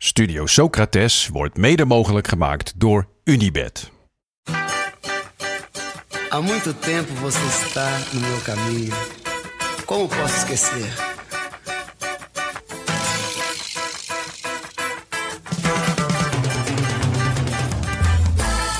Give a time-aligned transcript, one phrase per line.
[0.00, 3.90] Studio Socrates wordt mede mogelijk gemaakt door Unibed.
[6.28, 8.94] Há muito tempo você está no meu caminho.
[9.84, 10.94] Como posso esquecer?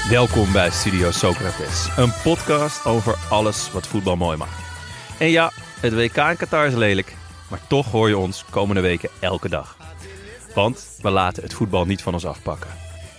[0.09, 4.61] Welkom bij Studio Socrates, een podcast over alles wat voetbal mooi maakt.
[5.19, 7.17] En ja, het WK in Qatar is lelijk,
[7.51, 9.78] maar toch hoor je ons komende weken elke dag.
[10.59, 12.71] Want we laten het voetbal niet van ons afpakken.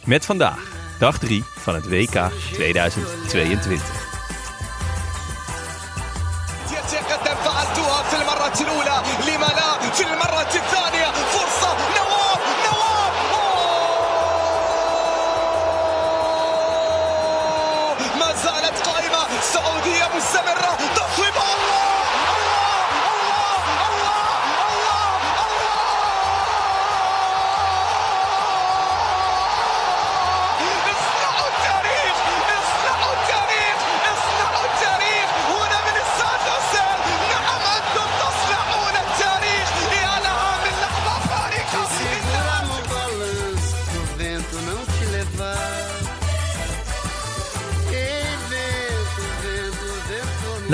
[0.05, 4.07] Met vandaag, dag 3 van het WK 2022.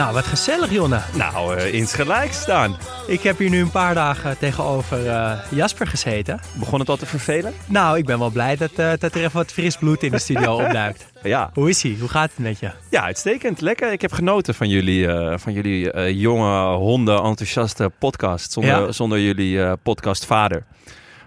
[0.05, 0.99] Nou, wat gezellig, Jonne.
[1.17, 2.77] Nou, uh, insgelijk staan.
[3.07, 6.39] Ik heb hier nu een paar dagen tegenover eh, Jasper gezeten.
[6.53, 7.53] Begon het al te vervelen?
[7.65, 10.19] Nou, ik ben wel blij dat, eh, dat er even wat fris bloed in de
[10.19, 11.05] studio opduikt.
[11.23, 11.49] Ja.
[11.53, 11.95] Hoe is hij?
[11.99, 12.71] Hoe gaat het met je?
[12.89, 13.61] Ja, uitstekend.
[13.61, 13.91] Lekker.
[13.91, 15.07] Ik heb genoten van jullie,
[15.37, 18.51] van jullie jonge, honden, enthousiaste podcast.
[18.51, 18.91] Zonder, Ja.
[18.91, 20.63] zonder jullie podcastvader.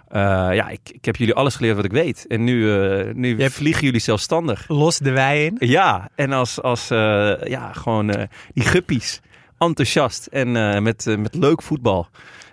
[0.09, 2.25] Eh, ja, ik, ik heb jullie alles geleerd wat ik weet.
[2.29, 4.65] En nu, eh, nu vliegen jullie zelfstandig.
[4.69, 5.57] Los de wei in.
[5.59, 9.21] Ja, en als, als eh, ja, gewoon die guppies.
[9.59, 12.09] Enthousiast en met, met leuk voetbal.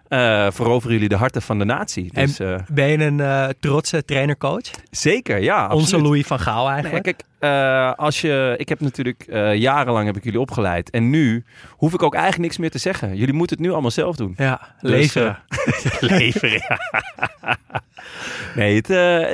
[0.08, 2.10] Eh, veroveren jullie de harten van de natie.
[2.14, 4.62] Dus eh, ben je een eh, trotse trainercoach?
[4.92, 5.64] zeker, ja.
[5.64, 6.06] Onze absoluut.
[6.06, 7.04] Louis van Gaal Nee, eigenlijk.
[7.04, 10.90] kijk, eh, als je, ik heb natuurlijk jarenlang heb ik jullie opgeleid.
[10.90, 13.16] En nu hoef ik ook eigenlijk niks meer te zeggen.
[13.16, 14.34] Jullie moeten het nu allemaal zelf doen.
[14.38, 15.38] ja, Dus, leveren.
[15.48, 16.80] eh, leveren, ja.
[18.56, 18.90] Nee, het,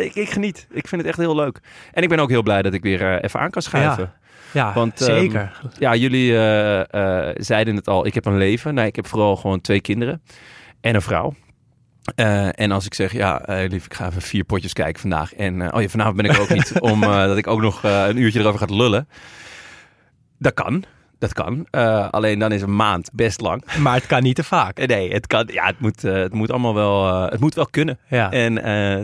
[0.06, 0.68] ik, ik geniet.
[0.72, 1.60] Ik vind het echt heel leuk.
[1.94, 4.14] En ik ben ook heel blij dat ik weer even aan kan schuiven.
[4.52, 5.62] ja, want, ehm, zeker.
[5.80, 6.28] Ja, jullie
[7.44, 8.06] zeiden het al.
[8.06, 8.74] Ik heb een leven.
[8.74, 10.22] Nee, ik heb vooral gewoon twee kinderen.
[10.82, 11.34] En een vrouw.
[12.16, 15.34] Eh, en als ik zeg, ja, eh, lief, ik ga even vier potjes kijken vandaag.
[15.34, 16.80] En eh, oh ja, vanavond ben ik er ook niet.
[16.92, 19.08] om eh, dat ik ook nog een uurtje erover ga lullen.
[20.38, 20.84] Dat kan.
[21.20, 21.68] Dat kan.
[22.12, 23.64] Alleen dan is een maand best lang.
[23.80, 24.78] Maar het kan niet te vaak.
[24.88, 25.50] Nee, het kan.
[25.52, 27.24] Ja, het moet, het moet allemaal wel.
[27.24, 28.00] het moet wel kunnen.
[28.08, 28.32] Ja.
[28.32, 28.54] En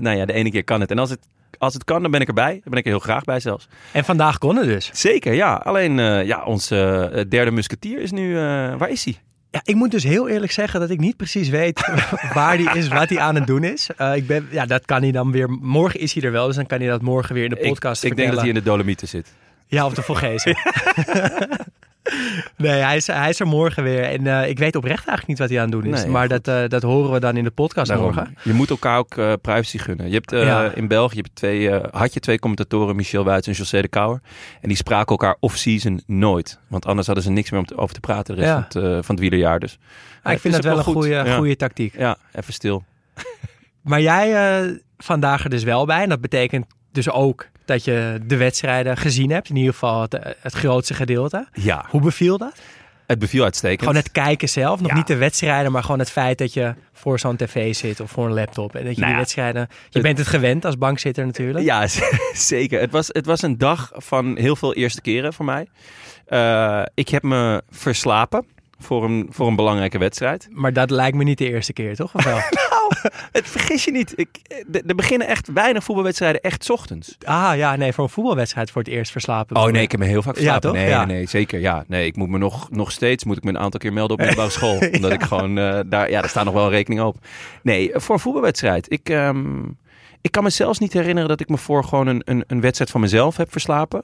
[0.01, 0.91] nou ja, de ene keer kan het.
[0.91, 1.19] En als het,
[1.57, 2.51] als het kan, dan ben ik erbij.
[2.51, 3.67] Dan ben ik er heel graag bij zelfs.
[3.91, 4.89] En vandaag kon het dus.
[4.93, 5.53] Zeker, ja.
[5.53, 8.35] Alleen, ja, onze derde musketier is nu.
[8.77, 9.17] waar is hij?
[9.57, 11.91] Ja, ik moet dus heel eerlijk zeggen dat ik niet precies weet
[12.33, 13.89] waar die is, wat hij aan het doen is.
[13.97, 15.49] Eh, ik ben, ja, dat kan hij dan weer.
[15.49, 18.03] Morgen is hij er wel, dus dan kan hij dat morgen weer in de podcast
[18.03, 19.33] ik, ik denk dat hij in de Dolomieten zit.
[19.67, 20.57] Ja, of de Vogezen.
[22.57, 24.03] nee, hij is, hij is er morgen weer.
[24.03, 26.01] En eh, ik weet oprecht eigenlijk niet wat hij aan het doen is.
[26.01, 26.43] Nee, maar goed.
[26.45, 28.05] dat, eh, dat horen we dan in de podcast Daarom.
[28.05, 28.35] morgen.
[28.43, 30.07] Je moet elkaar ook eh, privacy gunnen.
[30.07, 30.71] Je hebt Ja.
[30.71, 34.21] in België je hebt twee, had je twee commentatoren, Michel Wuits en José de Kouwer.
[34.61, 36.59] En die spraken elkaar off-season nooit.
[36.67, 38.67] Want anders hadden ze niks meer om te- over te praten de rest Ja.
[38.69, 39.59] van, het, van het wielerjaar.
[39.59, 39.77] Dus.
[40.23, 41.35] Ah, ik vind dat wel een goede, Ja.
[41.37, 41.97] goede tactiek.
[41.97, 42.83] Ja, even stil.
[43.81, 46.01] Maar jij vandaag er dus wel bij.
[46.03, 46.65] En dat betekent
[47.05, 49.49] dus ook dat je de wedstrijden gezien hebt.
[49.49, 51.47] In ieder geval het, het grootste gedeelte.
[51.53, 52.53] Ja, Hoe beviel dat?
[53.07, 53.79] het beviel uitstekend.
[53.79, 54.79] Gewoon het kijken zelf.
[54.81, 54.95] Nog Ja.
[54.97, 58.25] niet de wedstrijden, maar gewoon het feit dat je voor zo'n tv zit of voor
[58.25, 58.75] een laptop.
[58.75, 59.67] En dat je Nou die wedstrijden...
[59.89, 61.65] Je bent het gewend als bankzitter natuurlijk.
[61.65, 61.87] Ja,
[62.33, 62.79] zeker.
[62.79, 65.67] Het was, het was een dag van heel veel eerste keren voor mij.
[66.25, 68.45] Eh, ik heb me verslapen
[68.79, 70.47] voor een, voor een belangrijke wedstrijd.
[70.51, 72.15] Maar dat lijkt me niet de eerste keer, toch?
[72.15, 72.39] Of wel?
[73.31, 74.13] Het vergis je niet.
[74.15, 74.29] Ik,
[74.71, 77.15] er er beginnen echt weinig voetbalwedstrijden echt 's ochtends.
[77.25, 79.55] ah ja, nee, voor een voetbalwedstrijd voor het eerst verslapen.
[79.55, 80.69] Oh nee, ik heb me heel vaak Ja, verslapen.
[80.69, 80.79] toch?
[80.79, 81.05] Nee, Ja.
[81.05, 81.59] nee, zeker.
[81.59, 84.17] Ja, nee, ik moet me nog, nog steeds moet ik me een aantal keer melden
[84.17, 84.79] op middelbare school.
[84.91, 87.17] Omdat ik gewoon eh, daar, ja, daar staat nog wel een rekening op.
[87.63, 88.91] Nee, voor een voetbalwedstrijd.
[88.91, 89.63] Ik, ehm,
[90.21, 92.91] ik kan me zelfs niet herinneren dat ik me voor gewoon een, een, een wedstrijd
[92.91, 94.03] van mezelf heb verslapen.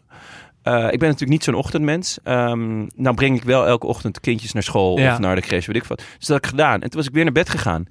[0.62, 2.18] Eh, ik ben natuurlijk niet zo'n ochtendmens.
[2.24, 5.12] Ehm nou breng ik wel elke ochtend kindjes naar school Ja.
[5.14, 5.98] of naar de crash, weet ik wat.
[5.98, 6.74] Dus dat heb ik gedaan.
[6.82, 7.86] En toen was ik weer naar bed gegaan.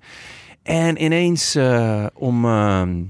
[0.62, 3.03] En ineens eh, om ehm,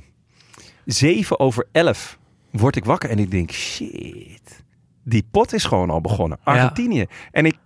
[0.85, 2.19] zeven over elf
[2.51, 4.63] word ik wakker en ik denk, shit,
[5.05, 6.39] die pot is gewoon al begonnen.
[6.45, 7.07] Argentinië.
[7.31, 7.57] En ik,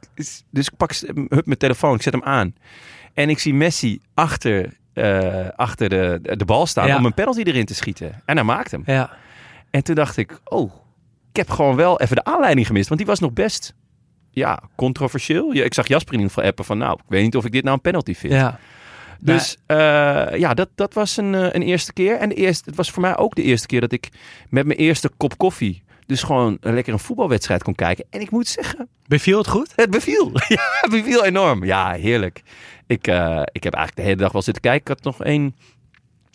[0.50, 0.90] dus ik pak
[1.28, 2.54] hup, mijn telefoon, ik zet hem aan.
[3.14, 6.96] En ik zie Messi achter, eh, achter de, de bal staan Ja.
[6.96, 8.22] om een penalty erin te schieten.
[8.24, 8.82] En hij maakt hem.
[8.86, 9.10] Ja.
[9.70, 10.72] En toen dacht ik, oh,
[11.30, 12.88] ik heb gewoon wel even de aanleiding gemist.
[12.88, 13.74] Want die was nog best,
[14.30, 15.52] ja, controversieel.
[15.52, 17.52] Ja, ik zag Jasper in ieder geval appen van, nou, ik weet niet of ik
[17.52, 18.32] dit nou een penalty vind.
[18.32, 18.58] ja.
[19.20, 19.76] Dus eh,
[20.34, 22.16] ja, dat, dat was een, eh, een eerste keer.
[22.16, 24.08] En de eerste, het was voor mij ook de eerste keer dat ik
[24.48, 25.82] met mijn eerste kop koffie...
[26.06, 28.04] dus gewoon lekker een voetbalwedstrijd kon kijken.
[28.10, 29.72] En ik moet zeggen, Beviel het goed?
[29.76, 30.30] het beviel.
[30.48, 31.64] ja, het beviel enorm.
[31.64, 32.42] Ja, heerlijk.
[32.86, 34.80] Ik, eh, ik heb eigenlijk de hele dag wel zitten kijken.
[34.80, 35.56] Ik had nog één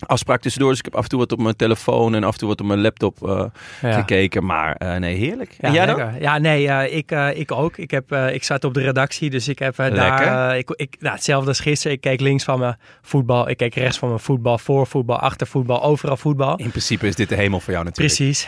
[0.06, 0.69] afspraak tussendoor.
[0.69, 2.62] Dus ik heb af en toe wat op mijn telefoon en af en toe wat
[2.62, 3.44] op mijn laptop eh,
[3.81, 3.92] Ja.
[3.92, 4.45] gekeken.
[4.45, 5.51] Maar eh, nee, heerlijk.
[5.59, 5.95] Ja, en jij dan?
[5.95, 6.21] lekker.
[6.21, 7.77] Ja, nee, eh, ik, ik ook.
[7.77, 10.57] Ik, heb, ik zat op de redactie, dus ik heb daar...
[10.57, 11.95] Ik, ik, nou, hetzelfde als gisteren.
[11.95, 13.50] Ik keek links van me voetbal.
[13.50, 14.57] Ik keek rechts van me voetbal.
[14.57, 16.56] Voor voetbal, achter voetbal, overal voetbal.
[16.56, 18.15] In principe is dit de hemel voor jou natuurlijk.
[18.15, 18.47] Precies.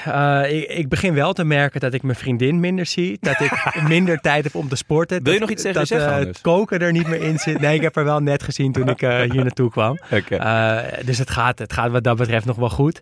[0.62, 3.18] Ik, ik begin wel te merken dat ik mijn vriendin minder zie.
[3.22, 3.52] Dat ik
[3.88, 5.24] minder tijd heb om te sporten.
[5.24, 7.60] Wil je Dat- nog iets tegen dat, zeggen het koken er niet meer in zit.
[7.60, 10.00] Nee, ik heb er wel net gezien toen ik hier naartoe kwam.
[10.12, 10.36] Oké.
[10.36, 13.02] Eh, dus het gaat, het gaat wat dat betreft nog wel goed.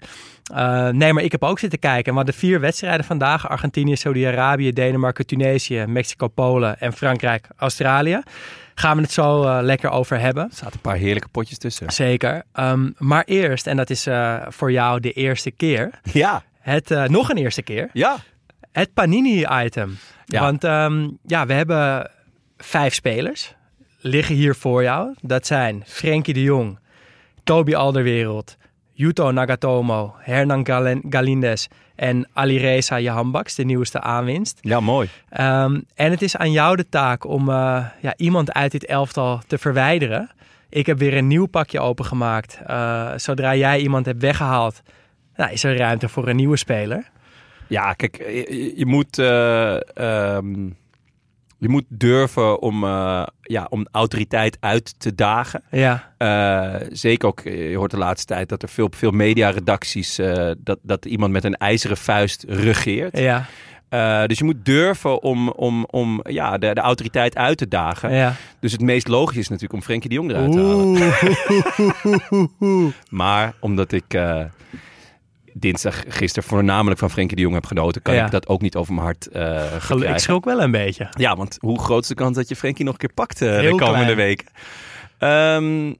[0.53, 2.11] Eh, nee, maar ik heb ook zitten kijken.
[2.11, 3.49] We hadden vier wedstrijden vandaag.
[3.49, 8.21] Argentinië, Saudi-Arabië, Denemarken, Tunesië, Mexico, Polen en Frankrijk, Australië.
[8.75, 10.43] Gaan we het zo eh, lekker over hebben.
[10.43, 11.91] Er zaten een paar heerlijke potjes tussen.
[11.91, 12.43] Zeker.
[12.53, 15.89] Ehm, maar eerst, en dat is eh, voor jou de eerste keer.
[16.03, 17.89] Ja, Het, nog een eerste keer.
[17.93, 18.17] ja.
[18.71, 19.97] Het Panini-item.
[20.25, 20.41] Ja.
[20.41, 22.11] Want ehm, ja, we hebben
[22.57, 23.55] vijf spelers.
[23.99, 25.13] Liggen hier voor jou.
[25.21, 26.79] Dat zijn Frenkie de Jong,
[27.43, 28.57] Toby Alderwereld,
[28.93, 30.65] Yuto Nagatomo, Hernan
[31.09, 34.57] Galindes en Alireza Jahambaks, de nieuwste aanwinst.
[34.61, 35.09] Ja, mooi.
[35.29, 39.41] Ehm, en het is aan jou de taak om eh, ja, iemand uit dit elftal
[39.47, 40.31] te verwijderen.
[40.69, 42.59] Ik heb weer een nieuw pakje opengemaakt.
[42.65, 44.81] Eh, zodra jij iemand hebt weggehaald,
[45.35, 47.09] nou, is er ruimte voor een nieuwe speler.
[47.67, 50.69] Ja, kijk, je, je moet, eh, ehm,
[51.61, 55.63] je moet durven om, eh, ja, om autoriteit uit te dagen.
[55.71, 60.51] Ja, Eh, zeker ook, je hoort de laatste tijd dat er veel, veel mediaredacties, eh
[60.57, 63.17] dat, dat iemand met een ijzeren vuist regeert.
[63.17, 63.45] ja,
[63.89, 68.13] Eh, dus je moet durven om, om, om ja, de, de autoriteit uit te dagen.
[68.13, 68.33] ja.
[68.59, 71.13] Dus het meest logisch is natuurlijk om Frenkie de Jong eruit te halen.
[73.09, 74.43] Maar omdat ik eh,
[75.53, 78.25] dinsdag gisteren voornamelijk van Frenkie de Jong heb genoten, kan Ja.
[78.25, 81.07] ik dat ook niet over mijn hart eh Gelu- ik schrok wel een beetje.
[81.17, 83.59] Ja, want hoe groot is de kans dat je Frenkie nog een keer pakt eh,
[83.61, 83.81] de komende
[84.13, 84.15] klein.
[84.15, 84.47] weken?
[85.17, 85.93] Ehm,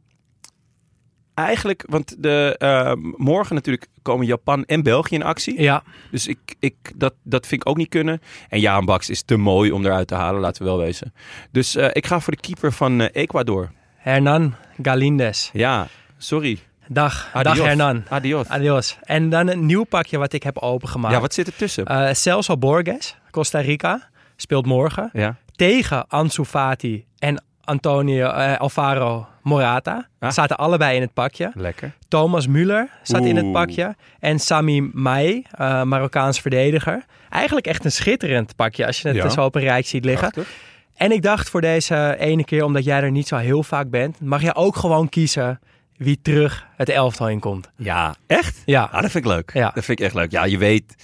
[1.34, 5.62] eigenlijk, want de, ehm, morgen natuurlijk komen Japan en België in actie.
[5.62, 8.22] Ja, Dus ik, ik, dat, dat vind ik ook niet kunnen.
[8.50, 11.14] En Jaan Baks is te mooi om eruit te halen, laten we wel wezen.
[11.52, 13.72] Dus eh, ik ga voor de keeper van eh, Ecuador.
[13.96, 15.50] Hernan Galindes.
[15.54, 15.88] Ja,
[16.18, 16.60] sorry.
[16.94, 17.58] Dag, Adios.
[17.58, 18.04] dag Hernan.
[18.10, 18.48] Adios.
[18.48, 18.98] Adios.
[19.04, 21.14] En dan een nieuw pakje wat ik heb opengemaakt.
[21.14, 21.86] Ja, wat zit er tussen?
[21.86, 25.36] Eh, Celso Borges, Costa Rica, speelt morgen ja.
[25.56, 30.08] tegen Ansu Fati en Antonio eh, Alvaro Morata.
[30.20, 30.32] Ah.
[30.32, 31.52] Zaten allebei in het pakje.
[31.54, 31.92] Lekker.
[32.08, 33.96] Thomas Müller zat in het pakje.
[34.20, 37.06] En Sami Mai, eh Marokkaans verdediger.
[37.30, 39.30] Eigenlijk echt een schitterend pakje als je het Ja.
[39.30, 40.32] zo op een rijk ziet liggen.
[40.32, 40.54] Prachtig.
[40.96, 44.20] En ik dacht voor deze ene keer, omdat jij er niet zo heel vaak bent,
[44.20, 45.60] mag jij ook gewoon kiezen
[46.04, 47.70] wie terug het elftal in komt.
[47.78, 48.62] Ja, echt?
[48.66, 49.52] Ja, Ah, dat vind ik leuk.
[49.54, 49.72] Ja.
[49.74, 50.32] Dat vind ik echt leuk.
[50.32, 50.96] Ja, je weet,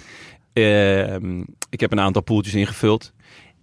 [0.54, 3.14] ehm, ik heb een aantal poeltjes ingevuld.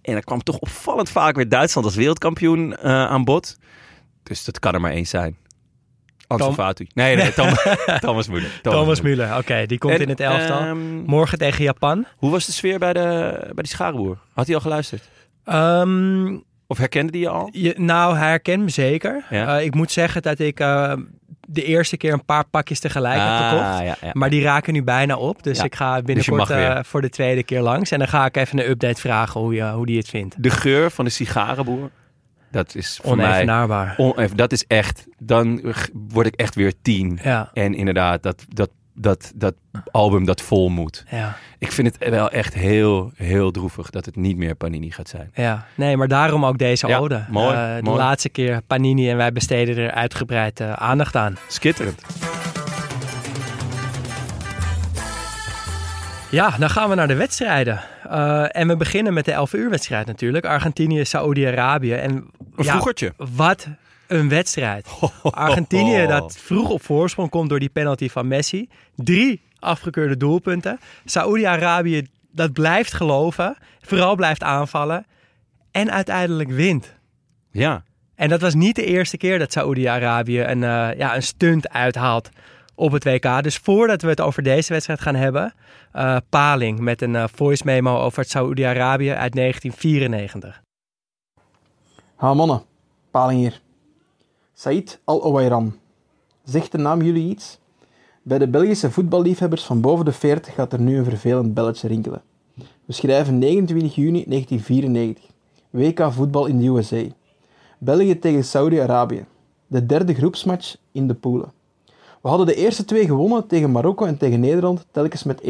[0.01, 3.57] En er kwam toch opvallend vaak weer Duitsland als wereldkampioen eh, aan bod.
[4.23, 5.37] Dus dat kan er maar één zijn.
[6.27, 6.87] Ansu.
[6.93, 7.49] Nee, nee, Tom,
[7.99, 8.61] Thomas Müller.
[8.61, 9.37] Thomas Müller.
[9.37, 10.59] Oké, die komt En, in het elftal.
[10.59, 12.05] ehm, Morgen tegen Japan.
[12.17, 13.01] hoe was de sfeer bij, de,
[13.43, 14.17] bij die scharenboer?
[14.33, 15.09] Had hij al geluisterd?
[15.43, 17.49] Ehm, Of herkende die je al?
[17.51, 19.25] je, nou, hij herkent me zeker.
[19.29, 19.57] Ja.
[19.59, 20.59] Eh, ik moet zeggen dat ik
[21.45, 23.69] de eerste keer een paar pakjes tegelijk heb gekocht.
[23.79, 24.09] Ah, ja, ja.
[24.13, 25.43] Maar die raken nu bijna op.
[25.43, 25.63] Dus Ja.
[25.63, 27.91] ik ga Dus binnenkort eh, voor de tweede keer langs.
[27.91, 30.35] En dan ga ik even een update vragen hoe, je, hoe die het vindt.
[30.43, 31.89] De geur van de sigarenboer,
[32.51, 33.25] dat is voor mij...
[33.25, 33.93] Onevenaarbaar.
[33.97, 37.19] Oneven, dat is echt, dan word ik echt weer tien.
[37.23, 39.53] Ja, En inderdaad, dat, dat, dat, dat
[39.91, 41.03] album dat vol moet.
[41.11, 45.09] ja, Ik vind het wel echt heel, heel droevig dat het niet meer Panini gaat
[45.09, 45.29] zijn.
[45.33, 45.65] ja.
[45.75, 47.25] Nee, maar daarom ook deze Ja, ode.
[47.29, 47.97] mooi, Eh, de mooi.
[47.97, 51.37] laatste keer Panini en wij besteden er uitgebreid eh, aandacht aan.
[51.47, 52.01] Schitterend.
[56.31, 57.81] Ja, dan gaan we naar de wedstrijden.
[58.09, 60.45] Eh, en we beginnen met de 11 uur wedstrijd natuurlijk.
[60.45, 61.93] Argentinië, Saoedi-Arabië.
[61.93, 63.13] En Een ja, vroegertje.
[63.35, 63.67] Wat
[64.07, 64.87] een wedstrijd.
[65.23, 68.69] Argentinië dat vroeg op voorsprong komt door die penalty van Messi.
[68.95, 70.79] Drie afgekeurde doelpunten.
[71.05, 73.57] Saoedi-Arabië dat blijft geloven.
[73.81, 75.05] Vooral blijft aanvallen.
[75.71, 76.93] En uiteindelijk wint.
[77.51, 77.83] Ja.
[78.15, 82.29] En dat was niet de eerste keer dat Saoedi-Arabië een, eh, ja, een stunt uithaalt
[82.75, 83.43] op het WK.
[83.43, 85.53] Dus voordat we het over deze wedstrijd gaan hebben,
[85.91, 90.61] eh, Paling met een eh, voice memo over het Saoedi-Arabië uit 1994.
[92.15, 92.61] Ha mannen,
[93.11, 93.61] paling hier.
[94.57, 95.75] Said Al-Owairan.
[96.43, 97.59] Zegt de naam jullie iets?
[98.21, 102.21] Bij de Belgische voetballiefhebbers van boven de 40 gaat er nu een vervelend belletje rinkelen.
[102.85, 105.25] We schrijven 29 juni 1994.
[105.69, 107.03] WK voetbal in de USA.
[107.77, 109.25] België tegen Saudi-Arabië.
[109.67, 111.51] De derde groepsmatch in de poelen.
[112.21, 115.45] We hadden de eerste twee gewonnen tegen Marokko en tegen Nederland, telkens met 1-0.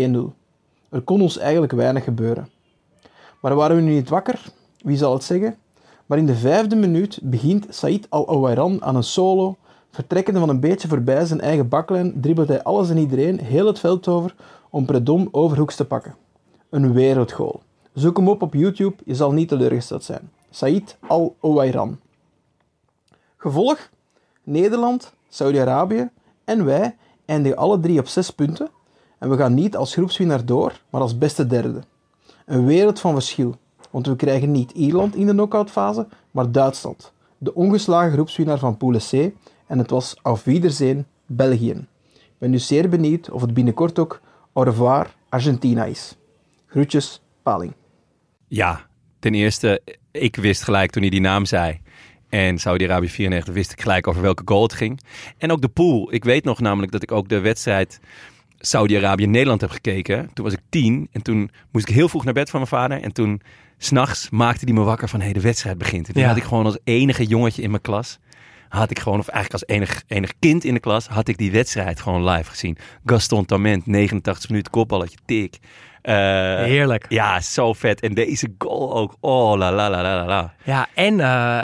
[0.90, 2.50] Er kon ons eigenlijk weinig gebeuren.
[3.42, 4.42] Maar waren we nu niet wakker?
[4.82, 5.58] Wie zal het zeggen?
[6.06, 9.58] Maar in de vijfde minuut begint Said Al-Owairan aan een solo.
[9.92, 13.80] Vertrekkende van een beetje voorbij zijn eigen baklijn, dribbelt hij alles en iedereen heel het
[13.80, 14.36] veld over
[14.70, 16.16] om Predom overhoeks te pakken.
[16.70, 17.62] Een wereldgoal.
[17.94, 20.32] Zoek hem op op YouTube, je zal niet teleurgesteld zijn.
[20.50, 22.00] Said Al-Owairan.
[23.38, 23.90] Gevolg?
[24.44, 26.10] Nederland, Saudi-Arabië
[26.44, 26.96] en wij
[27.26, 28.70] eindigen alle drie op zes punten.
[29.20, 31.82] En we gaan niet als groepswinnaar door, maar als beste derde.
[32.46, 33.56] Een wereld van verschil.
[33.96, 37.14] Want we krijgen niet Ierland in de knock-outfase, maar Duitsland.
[37.38, 39.12] De ongeslagen groepswinnaar van Pool C.
[39.68, 41.72] En het was auf Wiedersehen België.
[42.14, 44.22] Ik ben nu zeer benieuwd of het binnenkort ook
[44.54, 46.16] au revoir Argentina is.
[46.66, 47.74] Groetjes, Paling.
[48.48, 48.88] Ja,
[49.20, 51.80] ten eerste, ik wist gelijk toen hij die naam zei.
[52.30, 55.00] En Saudi-Arabië 94 wist ik gelijk over welke goal het ging.
[55.38, 56.14] En ook de pool.
[56.14, 58.00] Ik weet nog namelijk dat ik ook de wedstrijd
[58.60, 60.30] Saudi-Arabië-Nederland heb gekeken.
[60.34, 63.02] Toen was ik tien en toen moest ik heel vroeg naar bed van mijn vader.
[63.02, 63.42] En toen,
[63.78, 66.08] s'nachts, maakte hij me wakker van, hé, de wedstrijd begint.
[66.08, 66.28] En toen Ja.
[66.28, 68.20] had ik gewoon als enige jongetje in mijn klas,
[68.70, 71.52] had ik gewoon, of eigenlijk als enig, enig kind in de klas, had ik die
[71.52, 72.78] wedstrijd gewoon live gezien.
[73.06, 75.58] Gaston Tament, 89 minuten, kopballetje, tik.
[76.02, 76.14] Eh,
[76.64, 77.06] Heerlijk.
[77.10, 78.00] ja, zo vet.
[78.02, 79.16] En deze goal ook.
[79.20, 80.54] Oh, la la la la la, la.
[80.64, 81.64] Ja, en eh,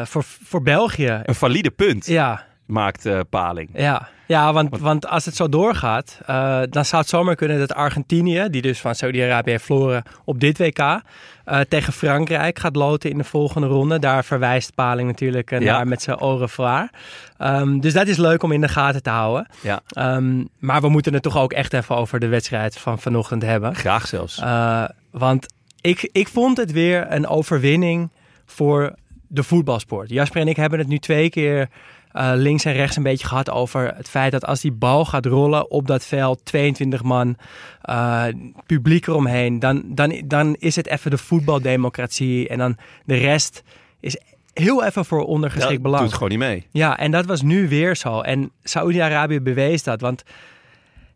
[0.00, 1.20] eh, voor, voor België.
[1.24, 3.68] Een valide punt Ja, maakt eh, Paling.
[3.74, 4.08] ja.
[4.26, 8.46] ja want, want als het zo doorgaat, eh, dan zou het zomaar kunnen dat Argentinië,
[8.50, 13.18] die dus van Saudi-Arabië heeft verloren op dit WK, eh, tegen Frankrijk gaat loten in
[13.18, 13.98] de volgende ronde.
[13.98, 15.58] Daar verwijst Paling natuurlijk Ja.
[15.58, 16.88] naar met zijn au revoir.
[17.38, 19.46] Ehm, dus dat is leuk om in de gaten te houden.
[19.62, 23.42] Ja, Ehm, maar we moeten het toch ook echt even over de wedstrijd van vanochtend
[23.42, 23.74] hebben.
[23.74, 24.42] graag zelfs.
[25.10, 25.46] Want
[25.80, 28.10] ik, ik vond het weer een overwinning
[28.46, 28.94] voor
[29.26, 30.08] de voetbalsport.
[30.10, 31.68] Jasper en ik hebben het nu twee keer
[32.14, 35.26] uh, links en rechts een beetje gehad over het feit dat als die bal gaat
[35.26, 37.36] rollen op dat veld, 22 man,
[37.90, 38.24] uh,
[38.66, 43.62] publiek eromheen, dan, dan, dan is het even de voetbaldemocratie en dan de rest
[44.00, 44.16] is
[44.52, 46.02] heel even voor ondergeschikt dat belang.
[46.02, 46.66] doet gewoon niet mee.
[46.70, 48.20] Ja, en dat was nu weer zo.
[48.20, 50.00] En Saoedi-Arabië bewees dat.
[50.00, 50.22] Want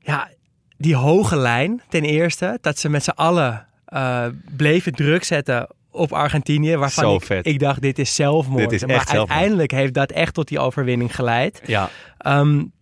[0.00, 0.30] ja,
[0.78, 4.26] die hoge lijn ten eerste, dat ze met z'n allen uh,
[4.56, 6.76] bleven druk zetten op Argentinië.
[6.76, 7.46] Waarvan Zo ik, vet.
[7.46, 8.62] ik dacht, dit is zelfmoord.
[8.62, 9.18] Dit is maar zelfmoord.
[9.30, 11.60] uiteindelijk heeft dat echt tot die overwinning geleid.
[11.66, 11.90] Ja,
[12.26, 12.72] Um,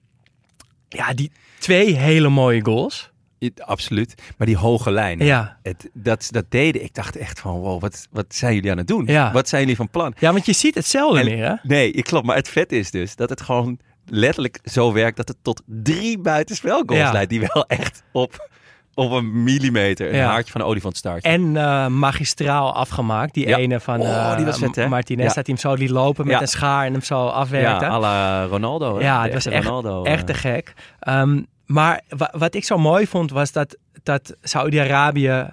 [0.89, 3.13] ja, die twee hele mooie goals.
[3.59, 4.15] absoluut.
[4.39, 5.59] Maar die hoge lijn, Ja.
[5.63, 6.83] het, dat, dat deden.
[6.85, 9.05] Ik dacht echt van, wow, wat, wat zijn jullie aan het doen?
[9.07, 9.33] Ja.
[9.33, 10.15] Wat zijn jullie van plan?
[10.19, 11.55] Ja, want je ziet hetzelfde En- meer, hè?
[11.63, 12.27] Nee, ik klopt.
[12.27, 16.19] Maar het vet is dus dat het gewoon letterlijk zo werkt dat het tot drie
[16.19, 17.13] buitenspelgoals Ja.
[17.13, 17.31] leidt.
[17.31, 18.49] Die wel echt op,
[18.95, 20.27] op een millimeter, een Ja.
[20.31, 21.25] haartje van een olifant start.
[21.25, 23.35] En eh, magistraal afgemaakt.
[23.35, 23.57] Die Ja.
[23.57, 24.89] ene van Oh, eh, die was vet, hè?
[24.89, 25.23] Martinez.
[25.29, 25.35] Ja.
[25.35, 27.85] Dat hij hem zo liet lopen met een schaar en hem zo afwerkte.
[27.85, 28.97] ja, à la Ronaldo.
[28.99, 29.05] hè?
[29.05, 30.27] Ja, het was echt, Ronaldo, echt eh.
[30.27, 30.75] te gek.
[31.01, 35.47] Ehm, maar wa- wat ik zo mooi vond was dat, dat Saudi-Arabië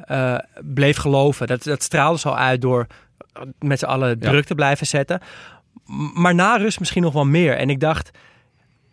[0.62, 1.48] bleef geloven.
[1.48, 2.88] Dat, dat straalde zo uit door
[3.60, 5.20] met z'n allen druk te blijven zetten.
[6.14, 7.58] Maar na rust misschien nog wel meer.
[7.58, 8.12] En ik dacht,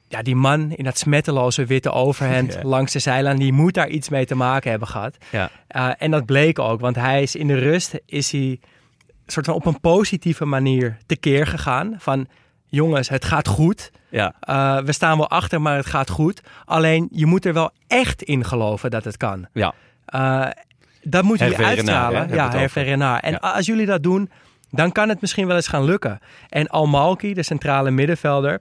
[0.09, 4.09] ja, die man in dat smetteloze witte overhemd langs de zijlijn, die moet daar iets
[4.09, 5.17] mee te maken hebben gehad.
[5.31, 5.51] Ja.
[5.77, 8.61] Uh, en dat bleek ook, want hij is in de rust is hij
[9.27, 11.95] soort van op een positieve manier tekeer gegaan.
[11.99, 12.27] Van
[12.67, 13.91] jongens, het gaat goed.
[14.11, 16.41] Ja, Uh, we staan wel achter, maar het gaat goed.
[16.65, 19.47] Alleen je moet er wel echt in geloven dat het kan.
[19.53, 19.75] ja.
[20.15, 20.47] Uh,
[21.03, 22.29] dat jullie Renard, hè, uitstralen.
[22.35, 22.51] ja.
[22.51, 22.81] Hervé.
[22.81, 23.37] En Ja.
[23.37, 24.31] als jullie dat doen,
[24.71, 26.19] dan kan het misschien wel eens gaan lukken.
[26.49, 28.61] En Al-Malki, de centrale middenvelder,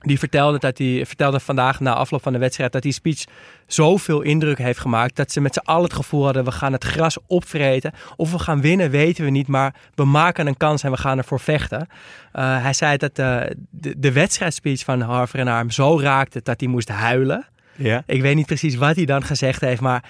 [0.00, 3.24] die vertelde, dat hij, vertelde vandaag na afloop van de wedstrijd dat die speech
[3.66, 6.84] zoveel indruk heeft gemaakt dat ze met z'n allen het gevoel hadden we gaan het
[6.84, 7.92] gras opvreten.
[8.16, 11.18] Of we gaan winnen weten we niet, maar we maken een kans en we gaan
[11.18, 11.80] ervoor vechten.
[11.80, 13.40] Uh, hij zei dat uh,
[13.70, 17.46] de, de wedstrijdspeech van Harve Renard hem zo raakte dat hij moest huilen.
[17.76, 18.02] ja.
[18.06, 20.04] Ik weet niet precies wat hij dan gezegd heeft, maar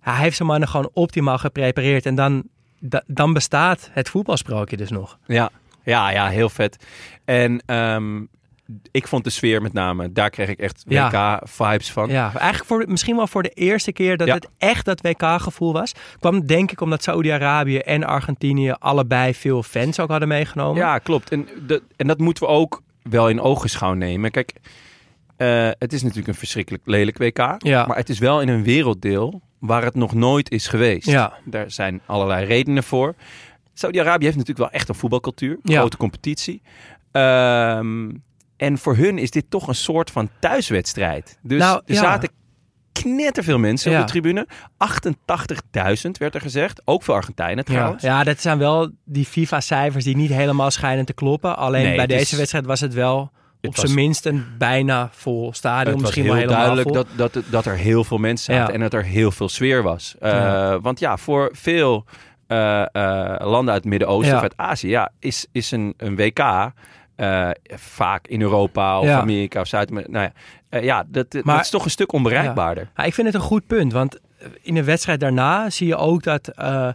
[0.00, 2.06] hij heeft zijn mannen gewoon optimaal geprepareerd.
[2.06, 2.42] En dan,
[2.78, 5.18] da- dan bestaat het voetbalsprookje dus nog.
[5.26, 5.50] Ja,
[5.84, 6.84] ja, ja heel vet.
[7.24, 8.22] En ehm,
[8.90, 10.84] ik vond de sfeer met name, daar kreeg ik echt.
[10.86, 12.08] WK-vibes van.
[12.08, 14.34] Ja, eigenlijk voor, misschien wel voor de eerste keer dat Ja.
[14.34, 15.92] het echt dat WK-gevoel was.
[16.20, 20.80] Kwam denk ik omdat Saoedi-Arabië en Argentinië allebei veel fans ook hadden meegenomen.
[20.82, 21.30] Ja, klopt.
[21.30, 24.30] En, de, en dat moeten we ook wel in ogenschouw nemen.
[24.30, 24.52] Kijk,
[25.36, 27.54] eh, het is natuurlijk een verschrikkelijk lelijk WK.
[27.58, 27.86] Ja.
[27.86, 31.08] Maar het is wel in een werelddeel waar het nog nooit is geweest.
[31.10, 31.32] Ja.
[31.44, 33.14] Daar zijn allerlei redenen voor.
[33.74, 35.58] Saudi-Arabië heeft natuurlijk wel echt een voetbalcultuur.
[35.62, 35.78] Ja.
[35.78, 36.62] Grote competitie.
[37.12, 38.10] Ehm,
[38.56, 41.38] en voor hun is dit toch een soort van thuiswedstrijd.
[41.42, 42.00] Dus Nou, er ja.
[42.00, 42.28] zaten
[42.92, 44.00] knetterveel mensen Ja.
[44.00, 44.46] op de tribune.
[44.76, 46.82] 88.000 werd er gezegd.
[46.84, 48.02] Ook veel Argentijnen trouwens.
[48.02, 51.56] ja, dat zijn wel die FIFA-cijfers die niet helemaal schijnen te kloppen.
[51.56, 54.44] Alleen Nee, bij is- deze wedstrijd was het wel Het op was- zijn minst een
[54.58, 55.84] bijna vol stadion.
[55.92, 56.92] Het was misschien heel wel duidelijk vol.
[57.16, 58.74] dat, dat, dat er heel veel mensen zaten Ja.
[58.74, 60.14] en dat er heel veel sfeer was.
[60.20, 60.76] Eh.
[60.80, 62.04] Want ja, voor veel
[62.46, 66.72] eh, eh, landen uit het Midden-Oosten of uit Azië ja, is, is een, een WK
[67.16, 69.20] eh, vaak in Europa of Ja.
[69.20, 70.12] Amerika of Zuid-Amerika.
[70.12, 70.32] Nou ja,
[70.68, 72.90] eh, ja dat, dat Maar- is toch een stuk onbereikbaarder.
[72.96, 74.18] Ja, ik vind het een goed punt, want
[74.62, 76.88] in de wedstrijd daarna zie je ook dat eh,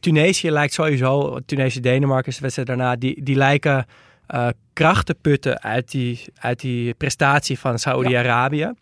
[0.00, 3.86] Tunesië lijkt sowieso, Tunesië-Denemarken is de wedstrijd daarna, die, die lijken
[4.26, 8.72] eh, kracht te putten uit die, uit die prestatie van Saoedi-Arabië.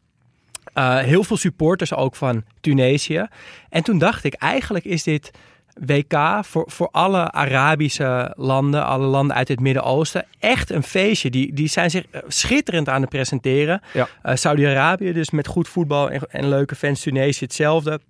[0.73, 3.27] Eh, heel veel supporters ook van Tunesië.
[3.69, 5.31] En toen dacht ik, eigenlijk is dit
[5.85, 11.31] WK voor, voor alle Arabische landen, alle landen uit het Midden-Oosten, echt een feestje.
[11.31, 13.81] Die, die zijn zich eh, schitterend aan het presenteren.
[13.93, 14.09] Ja.
[14.23, 17.01] Eh, Saudi-Arabië dus met goed voetbal en, en leuke fans.
[17.01, 18.01] Tunesië hetzelfde.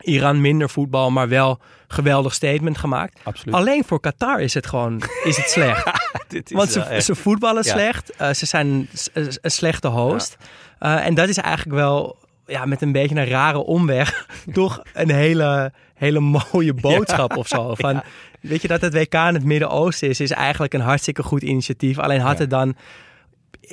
[0.00, 3.18] Iran minder voetbal, maar wel geweldig statement gemaakt.
[3.22, 3.54] Absoluut.
[3.54, 5.90] Alleen voor Qatar is het gewoon is het slecht.
[6.28, 7.70] Dit is Want ze, echt- ze voetballen Ja.
[7.72, 8.10] slecht.
[8.16, 10.36] eh, ze zijn een, slechte host.
[10.78, 12.16] Eh, en dat is eigenlijk wel
[12.48, 17.74] ja, met een beetje een rare omweg toch een hele, hele mooie boodschap of zo.
[17.74, 18.02] Van,
[18.40, 21.98] Weet je dat het WK in het Midden-Oosten is, is eigenlijk een hartstikke goed initiatief.
[21.98, 22.40] Alleen had Ja.
[22.40, 22.76] het dan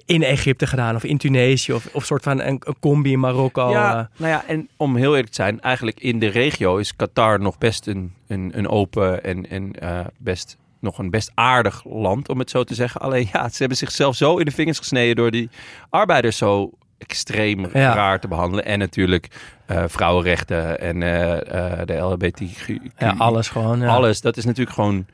[0.05, 3.69] in Egypte gedaan of in Tunesië of, of soort van een, een combi in Marokko.
[3.69, 4.19] Ja, eh.
[4.19, 7.57] nou ja, en om heel eerlijk te zijn, eigenlijk in de regio is Qatar nog
[7.57, 12.39] best een, een, een open en, en eh, best nog een best aardig land, om
[12.39, 13.01] het zo te zeggen.
[13.01, 15.49] Alleen ja, ze hebben zichzelf zo in de vingers gesneden door die
[15.89, 17.93] arbeiders zo extreem Ja.
[17.93, 18.65] raar te behandelen.
[18.65, 19.27] En natuurlijk
[19.65, 22.67] eh, vrouwenrechten en eh, eh, de LHBTQ.
[22.97, 23.79] ja, alles gewoon.
[23.79, 23.87] Ja.
[23.87, 25.05] Alles, dat is natuurlijk gewoon...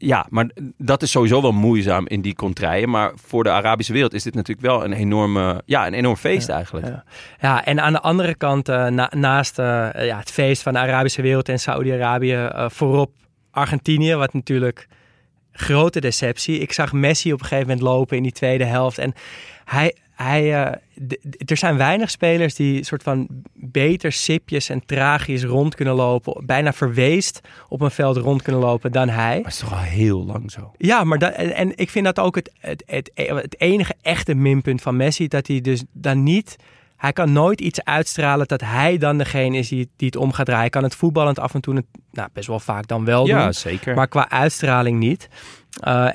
[0.00, 2.90] Ja, maar dat is sowieso wel moeizaam in die contraien.
[2.90, 6.48] Maar voor de Arabische wereld is dit natuurlijk wel een enorme, ja, een enorm feest
[6.48, 6.86] eigenlijk.
[6.86, 7.04] ja.
[7.40, 11.48] Ja, en aan de andere kant, na- naast ja, het feest van de Arabische wereld
[11.48, 13.10] en Saoedi-Arabië, eh, voorop
[13.50, 14.86] Argentinië, wat natuurlijk
[15.52, 16.58] grote deceptie.
[16.58, 18.98] Ik zag Messi op een gegeven moment lopen in die tweede helft.
[18.98, 19.12] En
[19.64, 20.72] hij, hij, eh,
[21.46, 26.46] er zijn weinig spelers die soort van beter sipjes en tragisch rond kunnen lopen.
[26.46, 29.34] Bijna verweest op een veld rond kunnen lopen dan hij.
[29.34, 30.72] Maar het is toch al heel lang zo.
[30.76, 34.34] Ja, maar dat, en, en ik vind dat ook het, het, het, het enige echte
[34.34, 35.28] minpunt van Messi.
[35.28, 36.56] Dat hij dus dan niet.
[36.98, 40.44] Hij kan nooit iets uitstralen dat hij dan degene is die, die het om gaat
[40.44, 40.60] draaien.
[40.62, 43.52] Hij kan het voetballend af en toe nou, best wel vaak dan wel doen.
[43.54, 43.94] zeker.
[43.94, 45.28] Maar qua uitstraling niet.
[45.88, 46.08] Uh,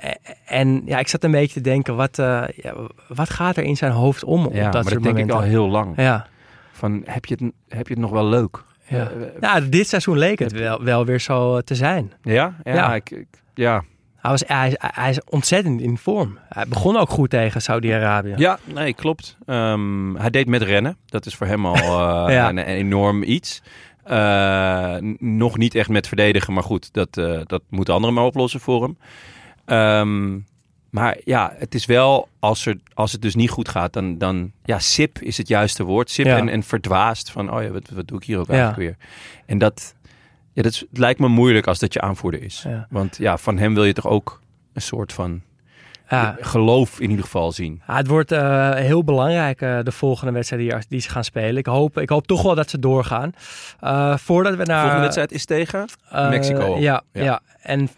[0.46, 2.74] en ja, ik zat een beetje te denken, wat, uh, ja,
[3.08, 5.42] wat gaat er in zijn hoofd om op ja, dat maar dat denk ik al
[5.42, 5.94] heel lang.
[5.96, 6.28] Ja.
[6.72, 8.64] Van, heb je, het, heb je het nog wel leuk?
[8.88, 9.12] Ja.
[9.12, 12.12] Uh, nou, dit seizoen leek het wel, wel weer zo te zijn.
[12.22, 12.56] Ja?
[12.64, 12.96] Ja, Ja.
[12.96, 13.84] Ik, ik- ja.
[14.24, 16.38] Hij, was, hij, hij is ontzettend in vorm.
[16.50, 18.34] Hij begon ook goed tegen Saudi-Arabië.
[18.38, 19.38] Ja, nee, klopt.
[19.46, 20.98] Ehm, hij deed met rennen.
[21.06, 21.76] Dat is voor hem al
[22.28, 22.50] eh, Ja.
[22.50, 23.62] een, een enorm iets.
[24.04, 28.60] Eh, nog niet echt met verdedigen, maar goed, dat, eh, dat moeten anderen maar oplossen
[28.60, 28.98] voor hem.
[29.66, 30.40] Ehm,
[30.90, 34.52] maar ja, het is wel, als, er, als het dus niet goed gaat, dan, dan
[34.66, 36.10] ja, sip is het juiste woord.
[36.10, 36.38] Sip Ja.
[36.38, 38.54] en, en verdwaasd van, oh ja, wat, wat doe ik hier ook Ja.
[38.54, 39.08] eigenlijk weer?
[39.46, 39.96] En dat,
[40.54, 42.64] ja, dat is, het lijkt me moeilijk als dat je aanvoerder is.
[42.68, 42.88] Ja.
[42.90, 44.42] Want ja, van hem wil je toch ook
[44.74, 45.42] een soort van
[46.10, 46.38] Ja.
[46.40, 47.82] geloof in ieder geval zien.
[47.88, 51.58] Ja, het wordt eh, heel belangrijk eh, de volgende wedstrijd die, die ze gaan spelen.
[51.58, 53.34] Ik hoop, ik hoop toch wel dat ze doorgaan.
[53.80, 54.76] Eh, voordat we naar...
[54.76, 55.86] De volgende wedstrijd is tegen
[56.30, 56.78] Mexico.
[56.80, 57.24] Ja, ja.
[57.24, 57.42] Ja.
[57.62, 57.90] en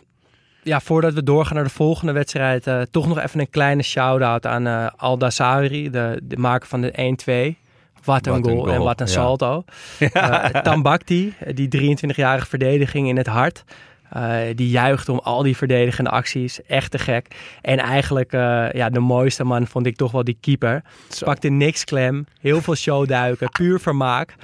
[0.64, 4.96] ja, voordat we doorgaan naar de volgende wedstrijd, toch nog even een kleine shout-out aan
[4.98, 7.65] Al Dasauri, de, de maker van de 1-2.
[8.06, 9.12] Wat een Wat een goal, en wat een ja.
[9.14, 9.64] salto.
[10.14, 13.64] Eh Tambakti, die 23-jarige verdediging in het hart.
[14.10, 16.64] eh, die juicht om al die verdedigende acties.
[16.68, 17.28] Echt te gek.
[17.62, 20.82] En eigenlijk eh, ja, de mooiste man vond ik toch wel die keeper.
[21.10, 21.26] Zo.
[21.26, 22.26] Pakte niks klem.
[22.40, 23.50] Heel veel showduiken.
[23.58, 24.36] Puur vermaak.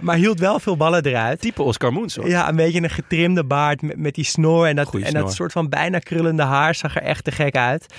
[0.00, 1.40] Maar hield wel veel ballen eruit.
[1.40, 2.28] Type Oscar Moens hoor.
[2.28, 4.66] Ja, een beetje een getrimde baard met, met die snor.
[4.66, 7.94] En dat, en dat soort van bijna krullende haar zag er echt te gek uit.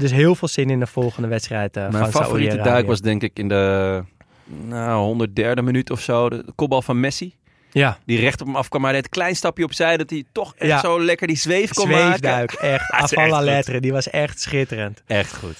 [0.00, 3.38] Dus heel veel zin in de volgende wedstrijd Mijn van favoriete duik was denk ik
[3.38, 4.02] in de
[4.46, 6.28] nou, 103e minuut of zo.
[6.28, 7.34] De kopbal van Messi.
[7.72, 8.80] Ja, Die recht op hem afkwam.
[8.80, 9.96] Maar hij deed een klein stapje opzij.
[9.96, 10.80] Dat hij toch echt Ja.
[10.80, 12.06] zo lekker die zweef kon maken.
[12.06, 12.52] zweefduik.
[12.62, 13.40] La echt goed.
[13.44, 13.80] lettre.
[13.80, 15.02] Die was echt schitterend.
[15.06, 15.56] Echt goed.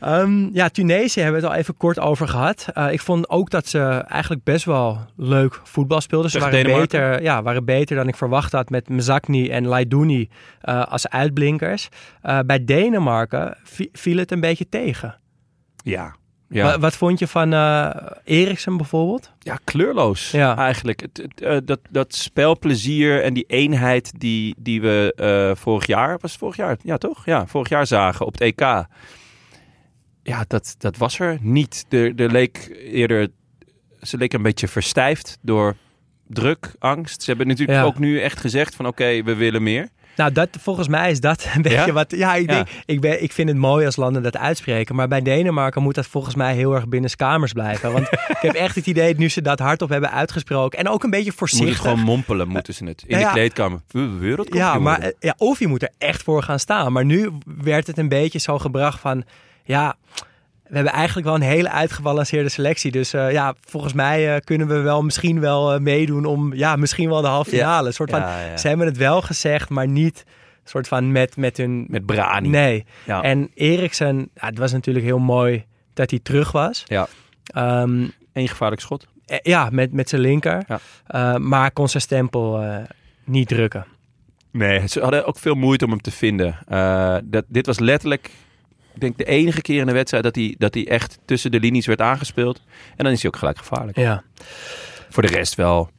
[0.00, 2.66] Ehm, ja, Tunesië hebben we het al even kort over gehad.
[2.74, 6.30] Eh, ik vond ook dat ze eigenlijk best wel leuk voetbal speelden.
[6.30, 10.28] Ze waren beter, ja, waren beter dan ik verwacht had met Mzakni en Laidouni
[10.60, 11.88] eh, als uitblinkers.
[12.22, 15.18] Eh, bij Denemarken vi- viel het een beetje tegen.
[15.84, 16.14] Ja.
[16.52, 16.78] Ja.
[16.78, 17.90] Wat vond je van eh
[18.24, 19.32] Eriksen bijvoorbeeld?
[19.38, 20.56] Ja, kleurloos Ja.
[20.56, 21.00] eigenlijk.
[21.00, 26.18] Het, het, eh, dat, dat spelplezier en die eenheid die, die we eh, vorig jaar,
[26.20, 26.76] was het vorig jaar?
[26.82, 27.24] Ja, toch?
[27.26, 28.60] Ja, vorig jaar zagen op het EK.
[30.22, 31.86] Ja, dat, dat was er niet.
[31.88, 33.28] Er, er leek eerder,
[34.00, 35.76] ze leek een beetje verstijfd door
[36.28, 37.22] druk, angst.
[37.22, 37.84] Ze hebben natuurlijk Ja.
[37.84, 39.88] ook nu echt gezegd van oké, we willen meer.
[40.16, 41.92] Nou, dat, volgens mij is dat een beetje Ja?
[41.92, 42.10] wat...
[42.16, 42.54] Ja, ik, Ja.
[42.54, 44.94] Denk, ik, ben, ik vind het mooi als landen dat uitspreken.
[44.94, 47.92] Maar bij Denemarken moet dat volgens mij heel erg binnen kamers blijven.
[47.92, 50.78] Want ik heb echt het idee, nu ze dat hardop hebben uitgesproken...
[50.78, 51.78] en ook een beetje voorzichtig...
[51.78, 53.04] gewoon mompelen, moeten ze het.
[53.06, 53.80] In Ja, de kleedkamer.
[53.90, 56.92] Wereldkampioen Ja, maar eh, ja, of je moet er echt voor gaan staan.
[56.92, 57.30] Maar nu
[57.62, 59.24] werd het een beetje zo gebracht van...
[59.64, 59.96] Ja,
[60.72, 62.90] we hebben eigenlijk wel een hele uitgebalanceerde selectie.
[62.90, 66.54] Dus eh, ja, volgens mij eh, kunnen we wel misschien wel eh, meedoen om...
[66.54, 67.86] Ja, misschien wel de halve finale.
[67.86, 68.56] Een soort van, Ja, ja.
[68.56, 70.24] Ze hebben het wel gezegd, maar niet...
[70.64, 71.86] soort van met, met hun...
[71.88, 72.48] Met Brani.
[72.48, 72.84] Nee.
[73.04, 73.22] Ja.
[73.22, 76.82] En Eriksen, ja, het was natuurlijk heel mooi dat hij terug was.
[76.86, 77.06] Ja.
[77.46, 79.06] Ehm, Eén gevaarlijk schot.
[79.26, 80.64] eh, ja, met, met zijn linker.
[80.68, 80.80] Ja.
[81.06, 82.76] Eh, maar kon zijn stempel eh,
[83.24, 83.86] niet drukken.
[84.50, 86.58] Nee, ze hadden ook veel moeite om hem te vinden.
[86.68, 88.30] Eh, dat, dit was letterlijk,
[88.94, 91.60] ik denk de enige keer in de wedstrijd dat hij, dat hij echt tussen de
[91.60, 92.62] linies werd aangespeeld.
[92.96, 93.96] En dan is hij ook gelijk gevaarlijk.
[93.96, 94.22] Ja.
[95.08, 95.90] Voor de rest wel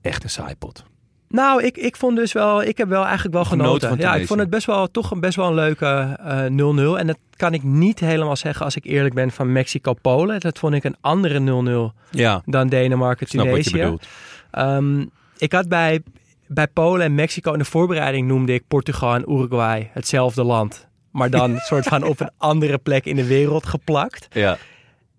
[0.00, 0.84] echt een saaipot.
[1.28, 4.40] Nou, ik, ik vond dus wel, ik heb wel eigenlijk wel Genoten ja, ik vond
[4.40, 6.98] het best wel toch een best wel een leuke eh 0-0.
[6.98, 10.40] En dat kan ik niet helemaal zeggen als ik eerlijk ben van Mexico-Polen.
[10.40, 13.72] Dat vond ik een andere 0-0 Ja, dan Denemarken-Tunesië.
[13.72, 14.06] bedoelt.
[14.50, 15.04] Ehm,
[15.38, 16.02] ik had bij,
[16.46, 20.88] bij Polen en Mexico in de voorbereiding noemde ik Portugal en Uruguay hetzelfde land.
[21.16, 24.26] Maar dan soort van op een andere plek in de wereld geplakt.
[24.32, 24.56] Ja.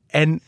[0.07, 0.41] En